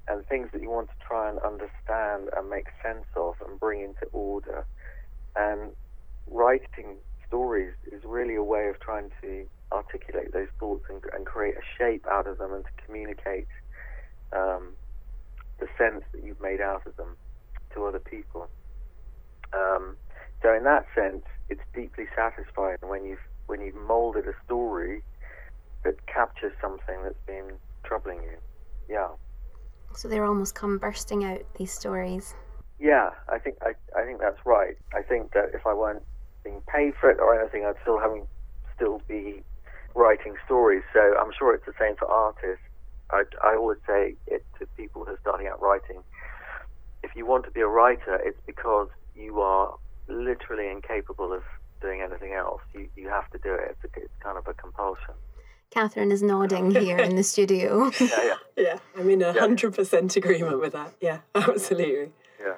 and 0.08 0.26
things 0.28 0.50
that 0.54 0.62
you 0.62 0.70
want 0.70 0.88
to 0.88 1.06
try 1.06 1.30
and 1.30 1.38
understand 1.40 2.30
and 2.36 2.50
make 2.50 2.68
sense 2.84 3.06
of 3.16 3.36
and 3.46 3.60
bring 3.60 3.82
into 3.82 4.06
order. 4.14 4.66
And 5.36 5.72
writing 6.28 6.98
stories 7.28 7.74
is 7.92 8.02
really 8.06 8.36
a 8.36 8.44
way 8.44 8.68
of 8.68 8.80
trying 8.80 9.12
to 9.22 9.46
articulate 9.72 10.32
those 10.34 10.48
thoughts 10.60 10.86
and, 10.90 11.02
and 11.14 11.26
create 11.26 11.56
a 11.56 11.66
shape 11.78 12.06
out 12.08 12.28
of 12.28 12.38
them 12.38 12.54
and 12.54 12.64
to 12.64 12.86
communicate 12.86 13.48
um, 14.34 14.74
the 15.60 15.68
sense 15.78 16.04
that 16.14 16.24
you've 16.24 16.42
made 16.42 16.62
out 16.62 16.86
of 16.86 16.96
them 16.98 17.16
to 17.74 17.86
other 17.86 18.00
people. 18.00 18.48
Um, 19.54 19.96
so 20.42 20.54
in 20.54 20.64
that 20.64 20.86
sense, 20.96 21.24
it's 21.50 21.62
deeply 21.74 22.06
satisfying 22.16 22.78
when 22.82 23.06
you've 23.06 23.20
when 23.48 23.62
you've 23.62 23.76
molded 23.76 24.28
a 24.28 24.34
story 24.46 25.02
that 25.84 26.06
captures 26.06 26.52
something 26.62 27.02
that's 27.04 27.16
been 27.26 27.54
troubling 27.84 28.22
you. 28.22 28.38
Yeah. 28.90 29.08
So 29.96 30.10
they're 30.10 30.26
almost 30.26 30.54
come 30.54 30.78
bursting 30.78 31.24
out, 31.24 31.42
these 31.58 31.72
stories. 31.72 32.36
Yeah, 32.80 33.12
I 33.30 33.40
think 33.40 33.58
I, 33.62 33.72
I 33.98 34.06
think 34.06 34.20
that's 34.20 34.46
right. 34.46 34.76
I 34.94 35.02
think 35.02 35.34
that 35.34 35.52
if 35.54 35.66
I 35.66 35.74
weren't 35.74 36.04
being 36.44 36.62
paid 36.68 36.94
for 37.00 37.10
it 37.10 37.20
or 37.20 37.40
anything, 37.40 37.66
I'd 37.66 37.76
still 37.82 38.00
having 38.00 38.28
still 38.76 39.02
be 39.08 39.44
writing 39.98 40.36
stories. 40.46 40.84
So 40.94 41.00
I'm 41.20 41.32
sure 41.38 41.54
it's 41.56 41.66
the 41.66 41.74
same 41.80 41.96
for 41.96 42.08
artists. 42.08 42.64
I, 43.10 43.24
I 43.44 43.56
always 43.56 43.80
say 43.88 44.16
it 44.28 44.46
to 44.60 44.66
people 44.78 45.04
who 45.06 45.12
are 45.12 45.20
starting 45.22 45.48
out 45.48 45.62
writing. 45.62 46.04
If 47.04 47.12
you 47.16 47.26
want 47.26 47.46
to 47.46 47.52
be 47.52 47.62
a 47.62 47.68
writer, 47.68 48.16
it's 48.24 48.40
because 48.46 48.90
you 49.16 49.40
are 49.42 49.76
literally 50.08 50.70
incapable 50.70 51.34
of 51.34 51.44
doing 51.82 52.02
anything 52.02 52.34
else. 52.34 52.62
You 52.74 52.90
you 52.96 53.08
have 53.10 53.30
to 53.32 53.38
do 53.40 53.54
it. 53.54 53.76
It's, 53.84 53.96
a, 53.96 54.00
it's 54.02 54.14
kind 54.22 54.38
of 54.38 54.48
a 54.48 54.54
compulsion. 54.54 55.16
Catherine 55.70 56.12
is 56.12 56.24
nodding 56.24 56.72
here 56.72 56.98
in 56.98 57.16
the 57.16 57.24
studio. 57.24 57.92
Yeah, 58.00 58.08
yeah, 58.24 58.36
Yeah, 58.56 58.78
I'm 58.98 59.10
in 59.10 59.22
a 59.22 59.34
hundred 59.34 59.74
percent 59.76 60.16
agreement 60.16 60.60
with 60.62 60.74
that. 60.74 60.94
Yeah, 61.02 61.20
absolutely. 61.36 62.12
yeah. 62.40 62.56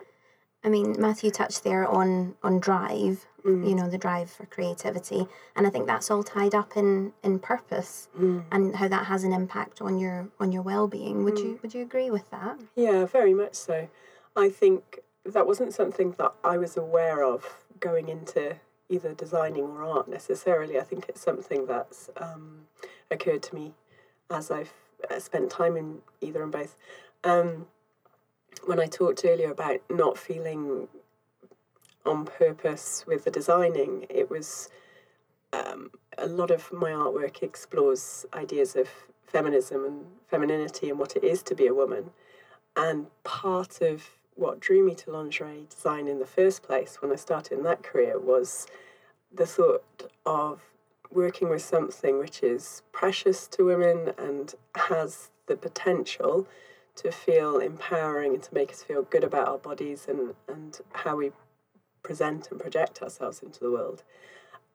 I 0.63 0.69
mean, 0.69 0.95
Matthew 0.99 1.31
touched 1.31 1.63
there 1.63 1.87
on 1.87 2.35
on 2.43 2.59
drive, 2.59 3.25
you 3.45 3.75
know, 3.75 3.89
the 3.89 3.97
drive 3.97 4.29
for 4.29 4.45
creativity, 4.45 5.27
and 5.55 5.65
I 5.65 5.69
think 5.69 5.87
that's 5.87 6.11
all 6.11 6.23
tied 6.23 6.53
up 6.53 6.75
in 6.75 7.13
in 7.23 7.39
purpose 7.39 8.07
and 8.51 8.75
how 8.75 8.87
that 8.87 9.05
has 9.05 9.23
an 9.23 9.33
impact 9.33 9.81
on 9.81 9.97
your 9.97 10.27
on 10.39 10.51
your 10.51 10.61
well 10.61 10.87
being. 10.87 11.23
Would 11.23 11.39
you 11.39 11.59
would 11.61 11.73
you 11.73 11.81
agree 11.81 12.09
with 12.09 12.29
that? 12.31 12.59
Yeah, 12.75 13.05
very 13.05 13.33
much 13.33 13.55
so. 13.55 13.87
I 14.35 14.49
think 14.49 14.99
that 15.25 15.45
wasn't 15.45 15.73
something 15.73 16.15
that 16.17 16.33
I 16.43 16.57
was 16.57 16.77
aware 16.77 17.23
of 17.23 17.63
going 17.79 18.09
into 18.09 18.55
either 18.89 19.13
designing 19.13 19.63
or 19.65 19.83
art 19.83 20.07
necessarily. 20.07 20.79
I 20.79 20.83
think 20.83 21.05
it's 21.07 21.21
something 21.21 21.65
that's 21.65 22.09
um, 22.17 22.65
occurred 23.11 23.43
to 23.43 23.55
me 23.55 23.73
as 24.29 24.49
I've 24.51 24.73
uh, 25.09 25.19
spent 25.19 25.49
time 25.49 25.77
in 25.77 25.99
either 26.21 26.41
and 26.43 26.51
both. 26.51 26.75
Um, 27.23 27.67
when 28.65 28.79
I 28.79 28.87
talked 28.87 29.23
earlier 29.25 29.51
about 29.51 29.81
not 29.89 30.17
feeling 30.17 30.87
on 32.05 32.25
purpose 32.25 33.05
with 33.07 33.23
the 33.25 33.31
designing, 33.31 34.05
it 34.09 34.29
was 34.29 34.69
um, 35.53 35.91
a 36.17 36.27
lot 36.27 36.51
of 36.51 36.71
my 36.71 36.91
artwork 36.91 37.41
explores 37.41 38.25
ideas 38.33 38.75
of 38.75 38.87
feminism 39.25 39.85
and 39.85 40.05
femininity 40.27 40.89
and 40.89 40.99
what 40.99 41.15
it 41.15 41.23
is 41.23 41.43
to 41.43 41.55
be 41.55 41.67
a 41.67 41.73
woman. 41.73 42.11
And 42.75 43.07
part 43.23 43.81
of 43.81 44.03
what 44.35 44.59
drew 44.59 44.85
me 44.85 44.95
to 44.95 45.11
lingerie 45.11 45.67
design 45.69 46.07
in 46.07 46.19
the 46.19 46.25
first 46.25 46.63
place 46.63 47.01
when 47.01 47.11
I 47.11 47.15
started 47.15 47.57
in 47.57 47.63
that 47.63 47.83
career 47.83 48.17
was 48.17 48.67
the 49.33 49.45
thought 49.45 49.83
of 50.25 50.61
working 51.11 51.49
with 51.49 51.61
something 51.61 52.19
which 52.19 52.41
is 52.43 52.83
precious 52.91 53.47
to 53.47 53.65
women 53.65 54.13
and 54.17 54.53
has 54.75 55.29
the 55.47 55.55
potential 55.55 56.47
to 56.95 57.11
feel 57.11 57.59
empowering 57.59 58.33
and 58.33 58.43
to 58.43 58.53
make 58.53 58.71
us 58.71 58.83
feel 58.83 59.03
good 59.03 59.23
about 59.23 59.47
our 59.47 59.57
bodies 59.57 60.05
and, 60.07 60.33
and 60.47 60.79
how 60.93 61.15
we 61.15 61.31
present 62.03 62.49
and 62.51 62.59
project 62.59 63.01
ourselves 63.01 63.41
into 63.41 63.59
the 63.59 63.71
world. 63.71 64.03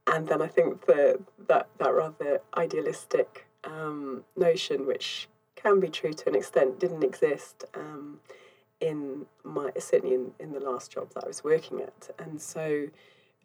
And 0.07 0.29
then 0.29 0.43
I 0.43 0.47
think 0.47 0.87
the, 0.87 1.21
that, 1.49 1.69
that 1.79 1.93
rather 1.95 2.41
idealistic 2.57 3.47
um, 3.65 4.25
notion, 4.37 4.87
which 4.87 5.29
can 5.57 5.81
be 5.81 5.89
true 5.89 6.13
to 6.13 6.29
an 6.29 6.35
extent, 6.35 6.79
didn't 6.79 7.03
exist 7.03 7.65
um, 7.75 8.21
in 8.81 9.25
my 9.43 9.71
certainly 9.79 10.15
in, 10.15 10.33
in 10.39 10.53
the 10.53 10.61
last 10.61 10.93
job 10.93 11.11
that 11.15 11.25
I 11.25 11.27
was 11.27 11.43
working 11.43 11.81
at. 11.81 12.11
And 12.19 12.41
so, 12.41 12.89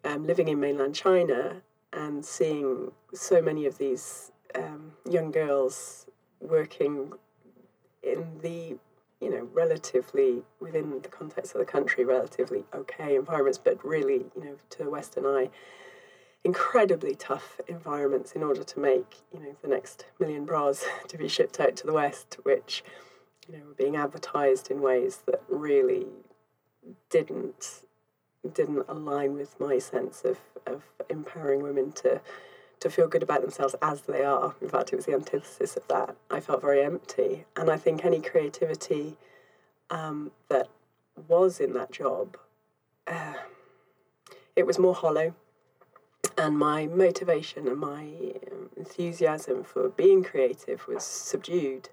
um, 0.04 0.26
living 0.26 0.48
in 0.48 0.60
mainland 0.60 0.94
China 0.94 1.62
and 1.92 2.24
seeing 2.24 2.92
so 3.12 3.40
many 3.40 3.66
of 3.66 3.78
these 3.78 4.32
um, 4.54 4.92
young 5.08 5.30
girls 5.30 6.06
working 6.40 7.12
in 8.02 8.38
the 8.42 8.76
you 9.20 9.30
know 9.30 9.48
relatively 9.52 10.42
within 10.60 11.00
the 11.02 11.08
context 11.08 11.54
of 11.54 11.58
the 11.58 11.64
country 11.64 12.04
relatively 12.04 12.64
okay 12.74 13.14
environments 13.14 13.58
but 13.58 13.82
really 13.84 14.26
you 14.36 14.44
know 14.44 14.56
to 14.70 14.78
the 14.84 14.90
western 14.90 15.26
eye 15.26 15.48
incredibly 16.42 17.14
tough 17.14 17.60
environments 17.68 18.32
in 18.32 18.42
order 18.42 18.64
to 18.64 18.80
make 18.80 19.16
you 19.32 19.40
know 19.40 19.54
the 19.62 19.68
next 19.68 20.06
million 20.18 20.44
bras 20.44 20.84
to 21.08 21.18
be 21.18 21.28
shipped 21.28 21.60
out 21.60 21.76
to 21.76 21.86
the 21.86 21.92
west 21.92 22.38
which 22.42 22.82
you 23.46 23.56
know 23.56 23.64
were 23.64 23.74
being 23.74 23.96
advertised 23.96 24.70
in 24.70 24.80
ways 24.80 25.22
that 25.26 25.42
really 25.48 26.06
didn't 27.10 27.82
didn't 28.54 28.84
align 28.88 29.34
with 29.34 29.60
my 29.60 29.78
sense 29.78 30.22
of, 30.24 30.38
of 30.66 30.82
empowering 31.10 31.62
women 31.62 31.92
to 31.92 32.20
to 32.80 32.90
feel 32.90 33.06
good 33.06 33.22
about 33.22 33.42
themselves 33.42 33.76
as 33.82 34.02
they 34.02 34.24
are. 34.24 34.54
In 34.60 34.68
fact, 34.68 34.92
it 34.92 34.96
was 34.96 35.06
the 35.06 35.14
antithesis 35.14 35.76
of 35.76 35.86
that. 35.88 36.16
I 36.30 36.40
felt 36.40 36.62
very 36.62 36.82
empty, 36.82 37.44
and 37.54 37.70
I 37.70 37.76
think 37.76 38.04
any 38.04 38.20
creativity 38.20 39.16
um, 39.90 40.32
that 40.48 40.68
was 41.28 41.60
in 41.60 41.74
that 41.74 41.92
job, 41.92 42.36
uh, 43.06 43.34
it 44.56 44.66
was 44.66 44.78
more 44.78 44.94
hollow, 44.94 45.34
and 46.38 46.56
my 46.56 46.86
motivation 46.86 47.68
and 47.68 47.78
my 47.78 48.02
um, 48.50 48.70
enthusiasm 48.76 49.62
for 49.62 49.90
being 49.90 50.24
creative 50.24 50.88
was 50.88 51.04
subdued. 51.04 51.90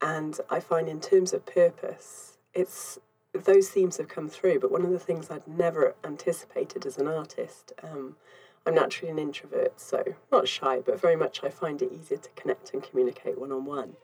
And 0.00 0.38
I 0.48 0.60
find, 0.60 0.88
in 0.88 1.00
terms 1.00 1.34
of 1.34 1.44
purpose, 1.44 2.38
it's 2.54 2.98
those 3.34 3.68
themes 3.68 3.98
have 3.98 4.08
come 4.08 4.28
through. 4.28 4.60
But 4.60 4.72
one 4.72 4.84
of 4.84 4.90
the 4.90 4.98
things 4.98 5.30
I'd 5.30 5.46
never 5.46 5.94
anticipated 6.02 6.86
as 6.86 6.96
an 6.96 7.06
artist. 7.06 7.72
Um, 7.82 8.16
I'm 8.66 8.74
naturally 8.74 9.10
an 9.10 9.18
introvert, 9.18 9.80
so 9.80 10.04
not 10.30 10.46
shy, 10.46 10.80
but 10.80 11.00
very 11.00 11.16
much 11.16 11.42
I 11.42 11.48
find 11.48 11.80
it 11.80 11.92
easier 11.92 12.18
to 12.18 12.30
connect 12.36 12.74
and 12.74 12.82
communicate 12.82 13.38
one 13.38 13.52
on 13.52 13.64
one. 13.64 13.96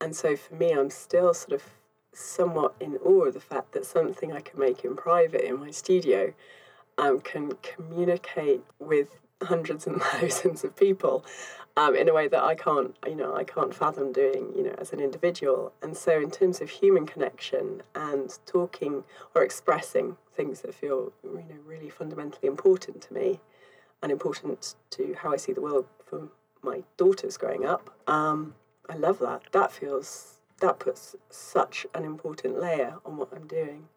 And 0.00 0.14
so 0.14 0.36
for 0.36 0.54
me, 0.54 0.72
I'm 0.72 0.90
still 0.90 1.34
sort 1.34 1.52
of 1.52 1.62
somewhat 2.12 2.74
in 2.80 2.96
awe 2.98 3.26
of 3.26 3.34
the 3.34 3.40
fact 3.40 3.72
that 3.72 3.84
something 3.84 4.32
I 4.32 4.40
can 4.40 4.58
make 4.58 4.84
in 4.84 4.96
private 4.96 5.46
in 5.46 5.60
my 5.60 5.70
studio 5.70 6.32
um, 6.98 7.20
can 7.20 7.52
communicate 7.62 8.62
with 8.78 9.18
hundreds 9.42 9.86
and 9.86 10.00
thousands 10.02 10.64
of 10.64 10.76
people 10.76 11.24
um, 11.76 11.94
in 11.94 12.08
a 12.08 12.12
way 12.12 12.28
that 12.28 12.42
I 12.42 12.54
can't, 12.54 12.96
you 13.06 13.14
know, 13.14 13.34
I 13.34 13.44
can't 13.44 13.74
fathom 13.74 14.12
doing, 14.12 14.52
you 14.56 14.62
know, 14.64 14.74
as 14.78 14.92
an 14.92 15.00
individual. 15.00 15.72
And 15.82 15.96
so, 15.96 16.20
in 16.20 16.30
terms 16.30 16.60
of 16.60 16.68
human 16.68 17.06
connection 17.06 17.82
and 17.94 18.36
talking 18.44 19.04
or 19.34 19.42
expressing 19.42 20.16
things 20.34 20.60
that 20.62 20.74
feel, 20.74 21.12
you 21.22 21.44
know, 21.48 21.56
really 21.64 21.88
fundamentally 21.88 22.48
important 22.48 23.00
to 23.02 23.14
me, 23.14 23.40
and 24.02 24.10
important 24.10 24.74
to 24.90 25.14
how 25.18 25.32
I 25.32 25.36
see 25.36 25.52
the 25.52 25.60
world 25.60 25.86
for 26.04 26.28
my 26.62 26.82
daughters 26.96 27.36
growing 27.36 27.64
up. 27.64 27.94
Um, 28.06 28.54
I 28.88 28.96
love 28.96 29.18
that. 29.20 29.42
That 29.52 29.72
feels 29.72 30.40
that 30.60 30.78
puts 30.78 31.16
such 31.30 31.86
an 31.94 32.04
important 32.04 32.60
layer 32.60 32.96
on 33.04 33.16
what 33.16 33.32
I'm 33.34 33.46
doing. 33.46 33.88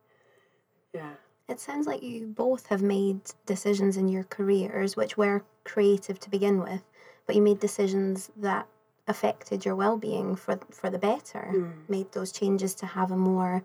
Yeah. 0.93 1.13
It 1.49 1.59
sounds 1.59 1.87
like 1.87 2.01
you 2.01 2.27
both 2.27 2.67
have 2.67 2.81
made 2.81 3.19
decisions 3.45 3.97
in 3.97 4.07
your 4.07 4.23
careers 4.23 4.95
which 4.95 5.17
were 5.17 5.43
creative 5.65 6.19
to 6.21 6.29
begin 6.29 6.59
with, 6.61 6.83
but 7.25 7.35
you 7.35 7.41
made 7.41 7.59
decisions 7.59 8.31
that 8.37 8.67
affected 9.07 9.65
your 9.65 9.75
well-being 9.75 10.35
for 10.35 10.57
for 10.71 10.89
the 10.89 10.97
better. 10.97 11.73
Made 11.89 12.11
those 12.13 12.31
changes 12.31 12.73
to 12.75 12.85
have 12.85 13.11
a 13.11 13.17
more 13.17 13.63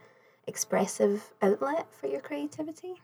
expressive 0.48 1.32
outlet 1.40 1.86
for 1.92 2.08
your 2.08 2.20
creativity. 2.20 2.94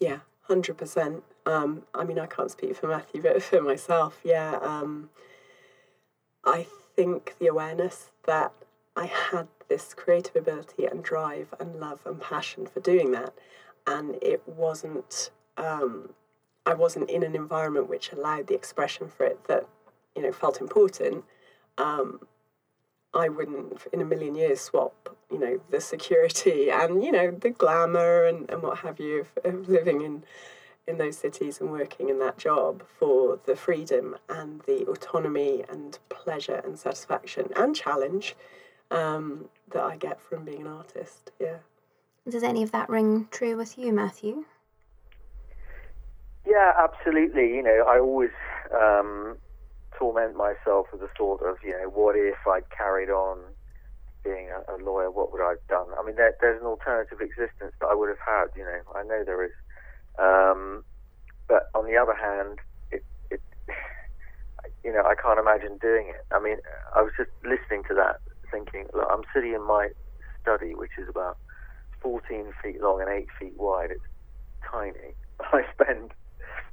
Yeah, 0.00 0.18
hundred 0.40 0.76
percent. 0.76 1.22
Um, 1.46 1.82
I 1.94 2.04
mean, 2.04 2.18
I 2.18 2.26
can't 2.26 2.50
speak 2.50 2.76
for 2.76 2.88
Matthew, 2.88 3.22
but 3.22 3.42
for 3.42 3.62
myself, 3.62 4.20
yeah. 4.24 4.58
Um, 4.60 5.10
I 6.44 6.66
think 6.94 7.36
the 7.38 7.46
awareness 7.46 8.10
that 8.26 8.52
I 8.96 9.06
had 9.06 9.48
this 9.68 9.94
creative 9.94 10.36
ability 10.36 10.86
and 10.86 11.02
drive 11.02 11.54
and 11.58 11.78
love 11.80 12.00
and 12.04 12.20
passion 12.20 12.66
for 12.66 12.80
doing 12.80 13.12
that, 13.12 13.32
and 13.86 14.16
it 14.22 14.42
wasn't. 14.46 15.30
Um, 15.56 16.10
I 16.66 16.74
wasn't 16.74 17.08
in 17.08 17.22
an 17.22 17.36
environment 17.36 17.88
which 17.88 18.12
allowed 18.12 18.48
the 18.48 18.54
expression 18.54 19.08
for 19.08 19.24
it 19.24 19.44
that 19.46 19.66
you 20.16 20.22
know 20.22 20.32
felt 20.32 20.60
important. 20.60 21.24
Um, 21.78 22.20
I 23.14 23.28
wouldn't 23.28 23.86
in 23.92 24.00
a 24.00 24.04
million 24.04 24.34
years 24.34 24.60
swap, 24.60 25.16
you 25.30 25.38
know, 25.38 25.60
the 25.70 25.80
security 25.80 26.70
and, 26.72 27.02
you 27.02 27.10
know, 27.10 27.30
the 27.30 27.50
glamour 27.50 28.24
and, 28.24 28.50
and 28.50 28.62
what 28.62 28.78
have 28.78 29.00
you 29.00 29.20
of, 29.44 29.54
of 29.54 29.68
living 29.68 30.02
in 30.02 30.22
in 30.88 30.98
those 30.98 31.18
cities 31.18 31.60
and 31.60 31.70
working 31.70 32.08
in 32.08 32.18
that 32.20 32.38
job 32.38 32.82
for 32.98 33.38
the 33.44 33.56
freedom 33.56 34.16
and 34.28 34.60
the 34.62 34.86
autonomy 34.86 35.64
and 35.68 35.98
pleasure 36.08 36.62
and 36.64 36.78
satisfaction 36.78 37.48
and 37.56 37.74
challenge 37.74 38.36
um, 38.90 39.48
that 39.72 39.82
I 39.82 39.96
get 39.96 40.20
from 40.20 40.44
being 40.44 40.62
an 40.62 40.68
artist. 40.68 41.32
Yeah. 41.40 41.58
Does 42.28 42.42
any 42.42 42.62
of 42.62 42.72
that 42.72 42.88
ring 42.88 43.28
true 43.30 43.56
with 43.56 43.78
you, 43.78 43.92
Matthew? 43.92 44.44
Yeah, 46.46 46.72
absolutely. 46.78 47.54
You 47.54 47.62
know, 47.62 47.84
I 47.88 47.98
always 47.98 48.30
um, 48.72 49.36
torment 49.98 50.36
myself 50.36 50.86
with 50.92 51.00
the 51.00 51.08
thought 51.18 51.42
of, 51.42 51.56
you 51.64 51.72
know, 51.72 51.88
what 51.88 52.16
if 52.16 52.36
I'd 52.46 52.70
carried 52.70 53.10
on 53.10 53.38
being 54.22 54.48
a, 54.50 54.74
a 54.74 54.76
lawyer? 54.78 55.10
What 55.10 55.32
would 55.32 55.42
I 55.42 55.50
have 55.50 55.66
done? 55.68 55.86
I 55.98 56.04
mean, 56.06 56.14
there, 56.16 56.34
there's 56.40 56.60
an 56.60 56.66
alternative 56.66 57.20
existence 57.20 57.72
that 57.80 57.86
I 57.86 57.94
would 57.94 58.08
have 58.08 58.22
had. 58.24 58.46
You 58.56 58.64
know, 58.64 58.80
I 58.94 59.02
know 59.02 59.24
there 59.24 59.44
is. 59.44 59.52
Um, 60.18 60.84
but 61.48 61.70
on 61.74 61.86
the 61.86 61.96
other 61.96 62.14
hand, 62.14 62.58
you 64.84 64.92
know, 64.92 65.02
I 65.04 65.14
can't 65.14 65.38
imagine 65.38 65.78
doing 65.78 66.08
it. 66.08 66.24
I 66.32 66.40
mean, 66.40 66.58
I 66.94 67.02
was 67.02 67.12
just 67.16 67.30
listening 67.42 67.82
to 67.88 67.94
that, 67.94 68.20
thinking, 68.50 68.86
look, 68.94 69.08
I'm 69.10 69.24
sitting 69.34 69.52
in 69.52 69.66
my 69.66 69.88
study, 70.42 70.74
which 70.74 70.92
is 70.98 71.08
about 71.08 71.38
14 72.00 72.52
feet 72.62 72.80
long 72.80 73.00
and 73.00 73.10
8 73.10 73.26
feet 73.38 73.54
wide. 73.56 73.90
It's 73.90 74.00
tiny. 74.70 75.14
I 75.40 75.62
spend 75.74 76.12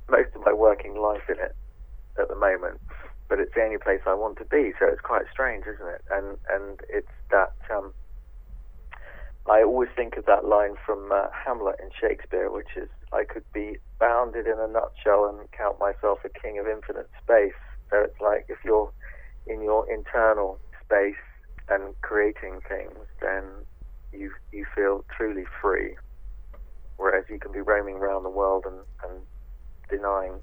most 0.09 0.35
of 0.35 0.45
my 0.45 0.53
working 0.53 0.95
life 0.95 1.23
in 1.29 1.39
it 1.39 1.55
at 2.19 2.27
the 2.29 2.35
moment, 2.35 2.79
but 3.29 3.39
it's 3.39 3.53
the 3.55 3.63
only 3.63 3.77
place 3.77 4.01
I 4.05 4.13
want 4.13 4.37
to 4.37 4.45
be. 4.45 4.73
So 4.79 4.87
it's 4.87 5.01
quite 5.01 5.23
strange, 5.31 5.65
isn't 5.65 5.87
it? 5.87 6.03
And 6.11 6.37
and 6.49 6.79
it's 6.89 7.11
that. 7.31 7.53
Um, 7.73 7.93
I 9.49 9.61
always 9.61 9.89
think 9.95 10.15
of 10.15 10.25
that 10.25 10.45
line 10.45 10.75
from 10.85 11.11
uh, 11.11 11.27
Hamlet 11.45 11.75
in 11.81 11.89
Shakespeare, 11.99 12.49
which 12.49 12.77
is, 12.77 12.87
"I 13.13 13.23
could 13.23 13.45
be 13.53 13.77
bounded 13.99 14.47
in 14.47 14.59
a 14.59 14.67
nutshell 14.67 15.25
and 15.29 15.49
count 15.51 15.79
myself 15.79 16.19
a 16.25 16.29
king 16.29 16.59
of 16.59 16.67
infinite 16.67 17.09
space." 17.21 17.59
So 17.89 18.01
it's 18.01 18.19
like 18.19 18.45
if 18.49 18.57
you're 18.65 18.91
in 19.45 19.61
your 19.61 19.85
internal 19.91 20.59
space 20.83 21.21
and 21.69 21.93
creating 22.01 22.59
things, 22.67 23.05
then 23.21 23.43
you 24.11 24.31
you 24.51 24.65
feel 24.75 25.05
truly 25.15 25.45
free. 25.61 25.95
Whereas 26.97 27.25
you 27.29 27.39
can 27.39 27.51
be 27.51 27.59
roaming 27.59 27.95
around 27.95 28.23
the 28.23 28.29
world 28.29 28.65
and, 28.65 28.81
and 29.03 29.21
denying 29.89 30.39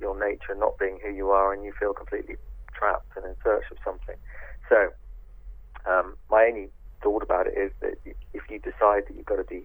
your 0.00 0.18
nature, 0.18 0.54
not 0.54 0.78
being 0.78 0.98
who 1.02 1.10
you 1.10 1.30
are, 1.30 1.52
and 1.52 1.64
you 1.64 1.72
feel 1.78 1.92
completely 1.94 2.36
trapped 2.72 3.16
and 3.16 3.24
in 3.24 3.34
search 3.42 3.64
of 3.70 3.78
something. 3.84 4.16
So, 4.68 4.88
um, 5.90 6.16
my 6.30 6.46
only 6.46 6.68
thought 7.02 7.22
about 7.22 7.46
it 7.46 7.56
is 7.56 7.72
that 7.80 7.94
if 8.04 8.42
you 8.50 8.58
decide 8.58 9.04
that 9.08 9.14
you've 9.16 9.26
got 9.26 9.36
to 9.36 9.44
be 9.44 9.64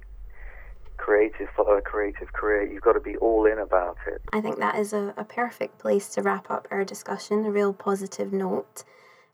creative, 1.00 1.48
follow 1.56 1.78
a 1.78 1.82
creative 1.82 2.32
career, 2.34 2.72
you've 2.72 2.84
got 2.84 2.94
to 2.94 3.00
be 3.00 3.16
all 3.18 3.46
in 3.46 3.58
about 3.58 3.98
it. 4.08 4.22
I 4.32 4.42
think 4.42 4.60
that 4.60 4.76
is 4.76 4.94
a, 4.94 5.14
a 5.18 5.24
perfect 5.24 5.80
place 5.80 6.10
to 6.10 6.22
wrap 6.22 6.52
up 6.52 6.68
our 6.70 6.84
discussion, 6.84 7.46
a 7.46 7.52
real 7.52 7.74
positive 7.74 8.32
note. 8.32 8.84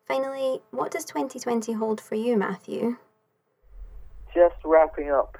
Finally, 0.08 0.62
what 0.72 0.92
does 0.92 1.04
2020 1.06 1.74
hold 1.74 2.00
for 2.00 2.16
you, 2.16 2.38
Matthew? 2.38 2.98
Just 4.34 4.56
wrapping 4.64 5.12
up 5.12 5.38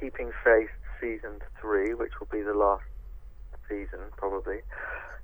Keeping 0.00 0.30
Faith 0.42 0.70
season 1.00 1.40
three, 1.60 1.94
which 1.94 2.12
will 2.18 2.28
be 2.32 2.42
the 2.42 2.54
last 2.54 2.84
season 3.68 4.00
probably, 4.16 4.60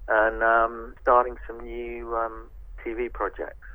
and 0.08 0.42
um, 0.42 0.94
starting 1.00 1.36
some 1.46 1.60
new 1.60 2.14
um, 2.14 2.48
TV 2.84 3.10
projects. 3.12 3.66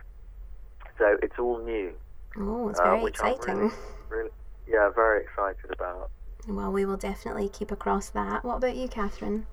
So 0.97 1.17
it's 1.21 1.39
all 1.39 1.63
new. 1.63 1.93
Oh, 2.37 2.69
it's 2.69 2.79
uh, 2.79 2.83
very 2.83 2.99
I'm 2.99 3.07
exciting. 3.07 3.55
really, 3.55 3.73
really, 4.09 4.29
yeah, 4.67 4.89
very 4.93 5.23
excited 5.23 5.71
about. 5.71 6.11
Well, 6.47 6.71
we 6.71 6.86
will 6.86 6.97
definitely 6.97 7.49
keep 7.49 7.71
across 7.71 8.10
that. 8.10 8.45
What 8.45 8.57
about 8.57 8.77
you, 8.77 8.88
Catherine? 8.88 9.45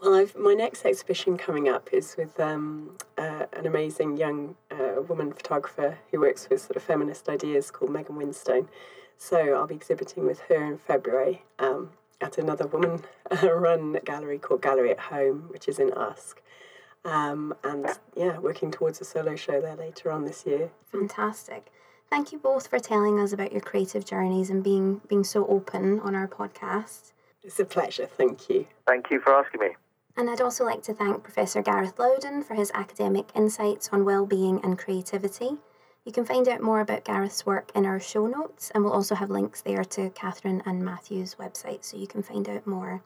Well, 0.00 0.14
I've, 0.14 0.34
my 0.36 0.54
next 0.54 0.86
exhibition 0.86 1.36
coming 1.36 1.68
up 1.68 1.90
is 1.92 2.16
with 2.16 2.40
um, 2.40 2.96
uh, 3.18 3.44
an 3.52 3.66
amazing 3.66 4.16
young 4.16 4.54
uh, 4.70 5.02
woman 5.06 5.32
photographer 5.32 5.98
who 6.10 6.20
works 6.20 6.48
with 6.48 6.62
sort 6.62 6.76
of 6.76 6.82
feminist 6.82 7.28
ideas 7.28 7.70
called 7.70 7.90
Megan 7.90 8.16
Winstone. 8.16 8.68
So 9.18 9.54
I'll 9.54 9.66
be 9.66 9.74
exhibiting 9.74 10.26
with 10.26 10.40
her 10.48 10.64
in 10.64 10.78
February 10.78 11.42
um, 11.58 11.90
at 12.22 12.38
another 12.38 12.66
woman 12.66 13.02
run 13.42 13.98
gallery 14.04 14.38
called 14.38 14.62
Gallery 14.62 14.92
at 14.92 14.98
Home, 14.98 15.46
which 15.50 15.68
is 15.68 15.78
in 15.78 15.92
Usk. 15.92 16.40
Um, 17.04 17.54
and 17.64 17.86
yeah, 18.16 18.38
working 18.38 18.70
towards 18.70 19.00
a 19.00 19.04
solo 19.04 19.36
show 19.36 19.60
there 19.60 19.76
later 19.76 20.10
on 20.10 20.24
this 20.24 20.46
year. 20.46 20.70
Fantastic. 20.90 21.70
Thank 22.10 22.32
you 22.32 22.38
both 22.38 22.66
for 22.66 22.80
telling 22.80 23.20
us 23.20 23.32
about 23.32 23.52
your 23.52 23.60
creative 23.60 24.04
journeys 24.04 24.50
and 24.50 24.64
being 24.64 25.00
being 25.08 25.22
so 25.22 25.46
open 25.46 26.00
on 26.00 26.16
our 26.16 26.26
podcast. 26.26 27.12
It's 27.42 27.60
a 27.60 27.64
pleasure, 27.64 28.06
thank 28.06 28.48
you. 28.48 28.66
Thank 28.86 29.10
you 29.10 29.20
for 29.20 29.32
asking 29.32 29.60
me. 29.60 29.68
And 30.16 30.28
I'd 30.28 30.40
also 30.40 30.64
like 30.64 30.82
to 30.82 30.92
thank 30.92 31.22
Professor 31.22 31.62
Gareth 31.62 31.98
Loudon 31.98 32.42
for 32.42 32.54
his 32.54 32.72
academic 32.74 33.28
insights 33.34 33.88
on 33.92 34.04
well-being 34.04 34.60
and 34.64 34.76
creativity. 34.76 35.56
You 36.04 36.12
can 36.12 36.24
find 36.24 36.48
out 36.48 36.60
more 36.60 36.80
about 36.80 37.04
Gareth's 37.04 37.46
work 37.46 37.70
in 37.74 37.86
our 37.86 38.00
show 38.00 38.26
notes, 38.26 38.72
and 38.74 38.82
we'll 38.82 38.92
also 38.92 39.14
have 39.14 39.30
links 39.30 39.62
there 39.62 39.84
to 39.84 40.10
Catherine 40.10 40.62
and 40.66 40.84
Matthew's 40.84 41.36
website 41.36 41.84
so 41.84 41.96
you 41.96 42.08
can 42.08 42.22
find 42.22 42.48
out 42.48 42.66
more. 42.66 43.02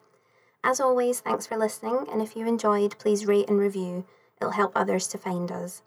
As 0.64 0.80
always, 0.80 1.20
thanks 1.20 1.46
for 1.46 1.58
listening, 1.58 2.06
and 2.10 2.22
if 2.22 2.34
you 2.34 2.46
enjoyed, 2.46 2.98
please 2.98 3.26
rate 3.26 3.50
and 3.50 3.58
review. 3.58 4.06
It'll 4.40 4.52
help 4.52 4.72
others 4.74 5.06
to 5.08 5.18
find 5.18 5.52
us. 5.52 5.82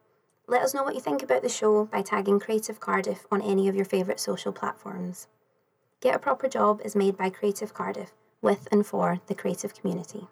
Let 0.50 0.62
us 0.62 0.74
know 0.74 0.82
what 0.82 0.96
you 0.96 1.02
think 1.02 1.22
about 1.22 1.42
the 1.42 1.50
show 1.50 1.84
by 1.84 2.02
tagging 2.02 2.40
Creative 2.40 2.80
Cardiff 2.80 3.28
on 3.30 3.42
any 3.42 3.68
of 3.68 3.76
your 3.76 3.84
favourite 3.84 4.18
social 4.18 4.54
platforms. 4.54 5.28
Get 6.00 6.16
a 6.16 6.20
Proper 6.20 6.48
Job 6.48 6.80
is 6.86 6.96
made 6.96 7.18
by 7.18 7.30
Creative 7.30 7.74
Cardiff, 7.74 8.14
with 8.42 8.66
and 8.72 8.86
for 8.86 9.20
the 9.28 9.36
creative 9.36 9.76
community. 9.76 10.30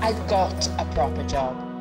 I've 0.00 0.28
got 0.28 0.68
a 0.78 0.88
proper 0.94 1.24
job. 1.24 1.75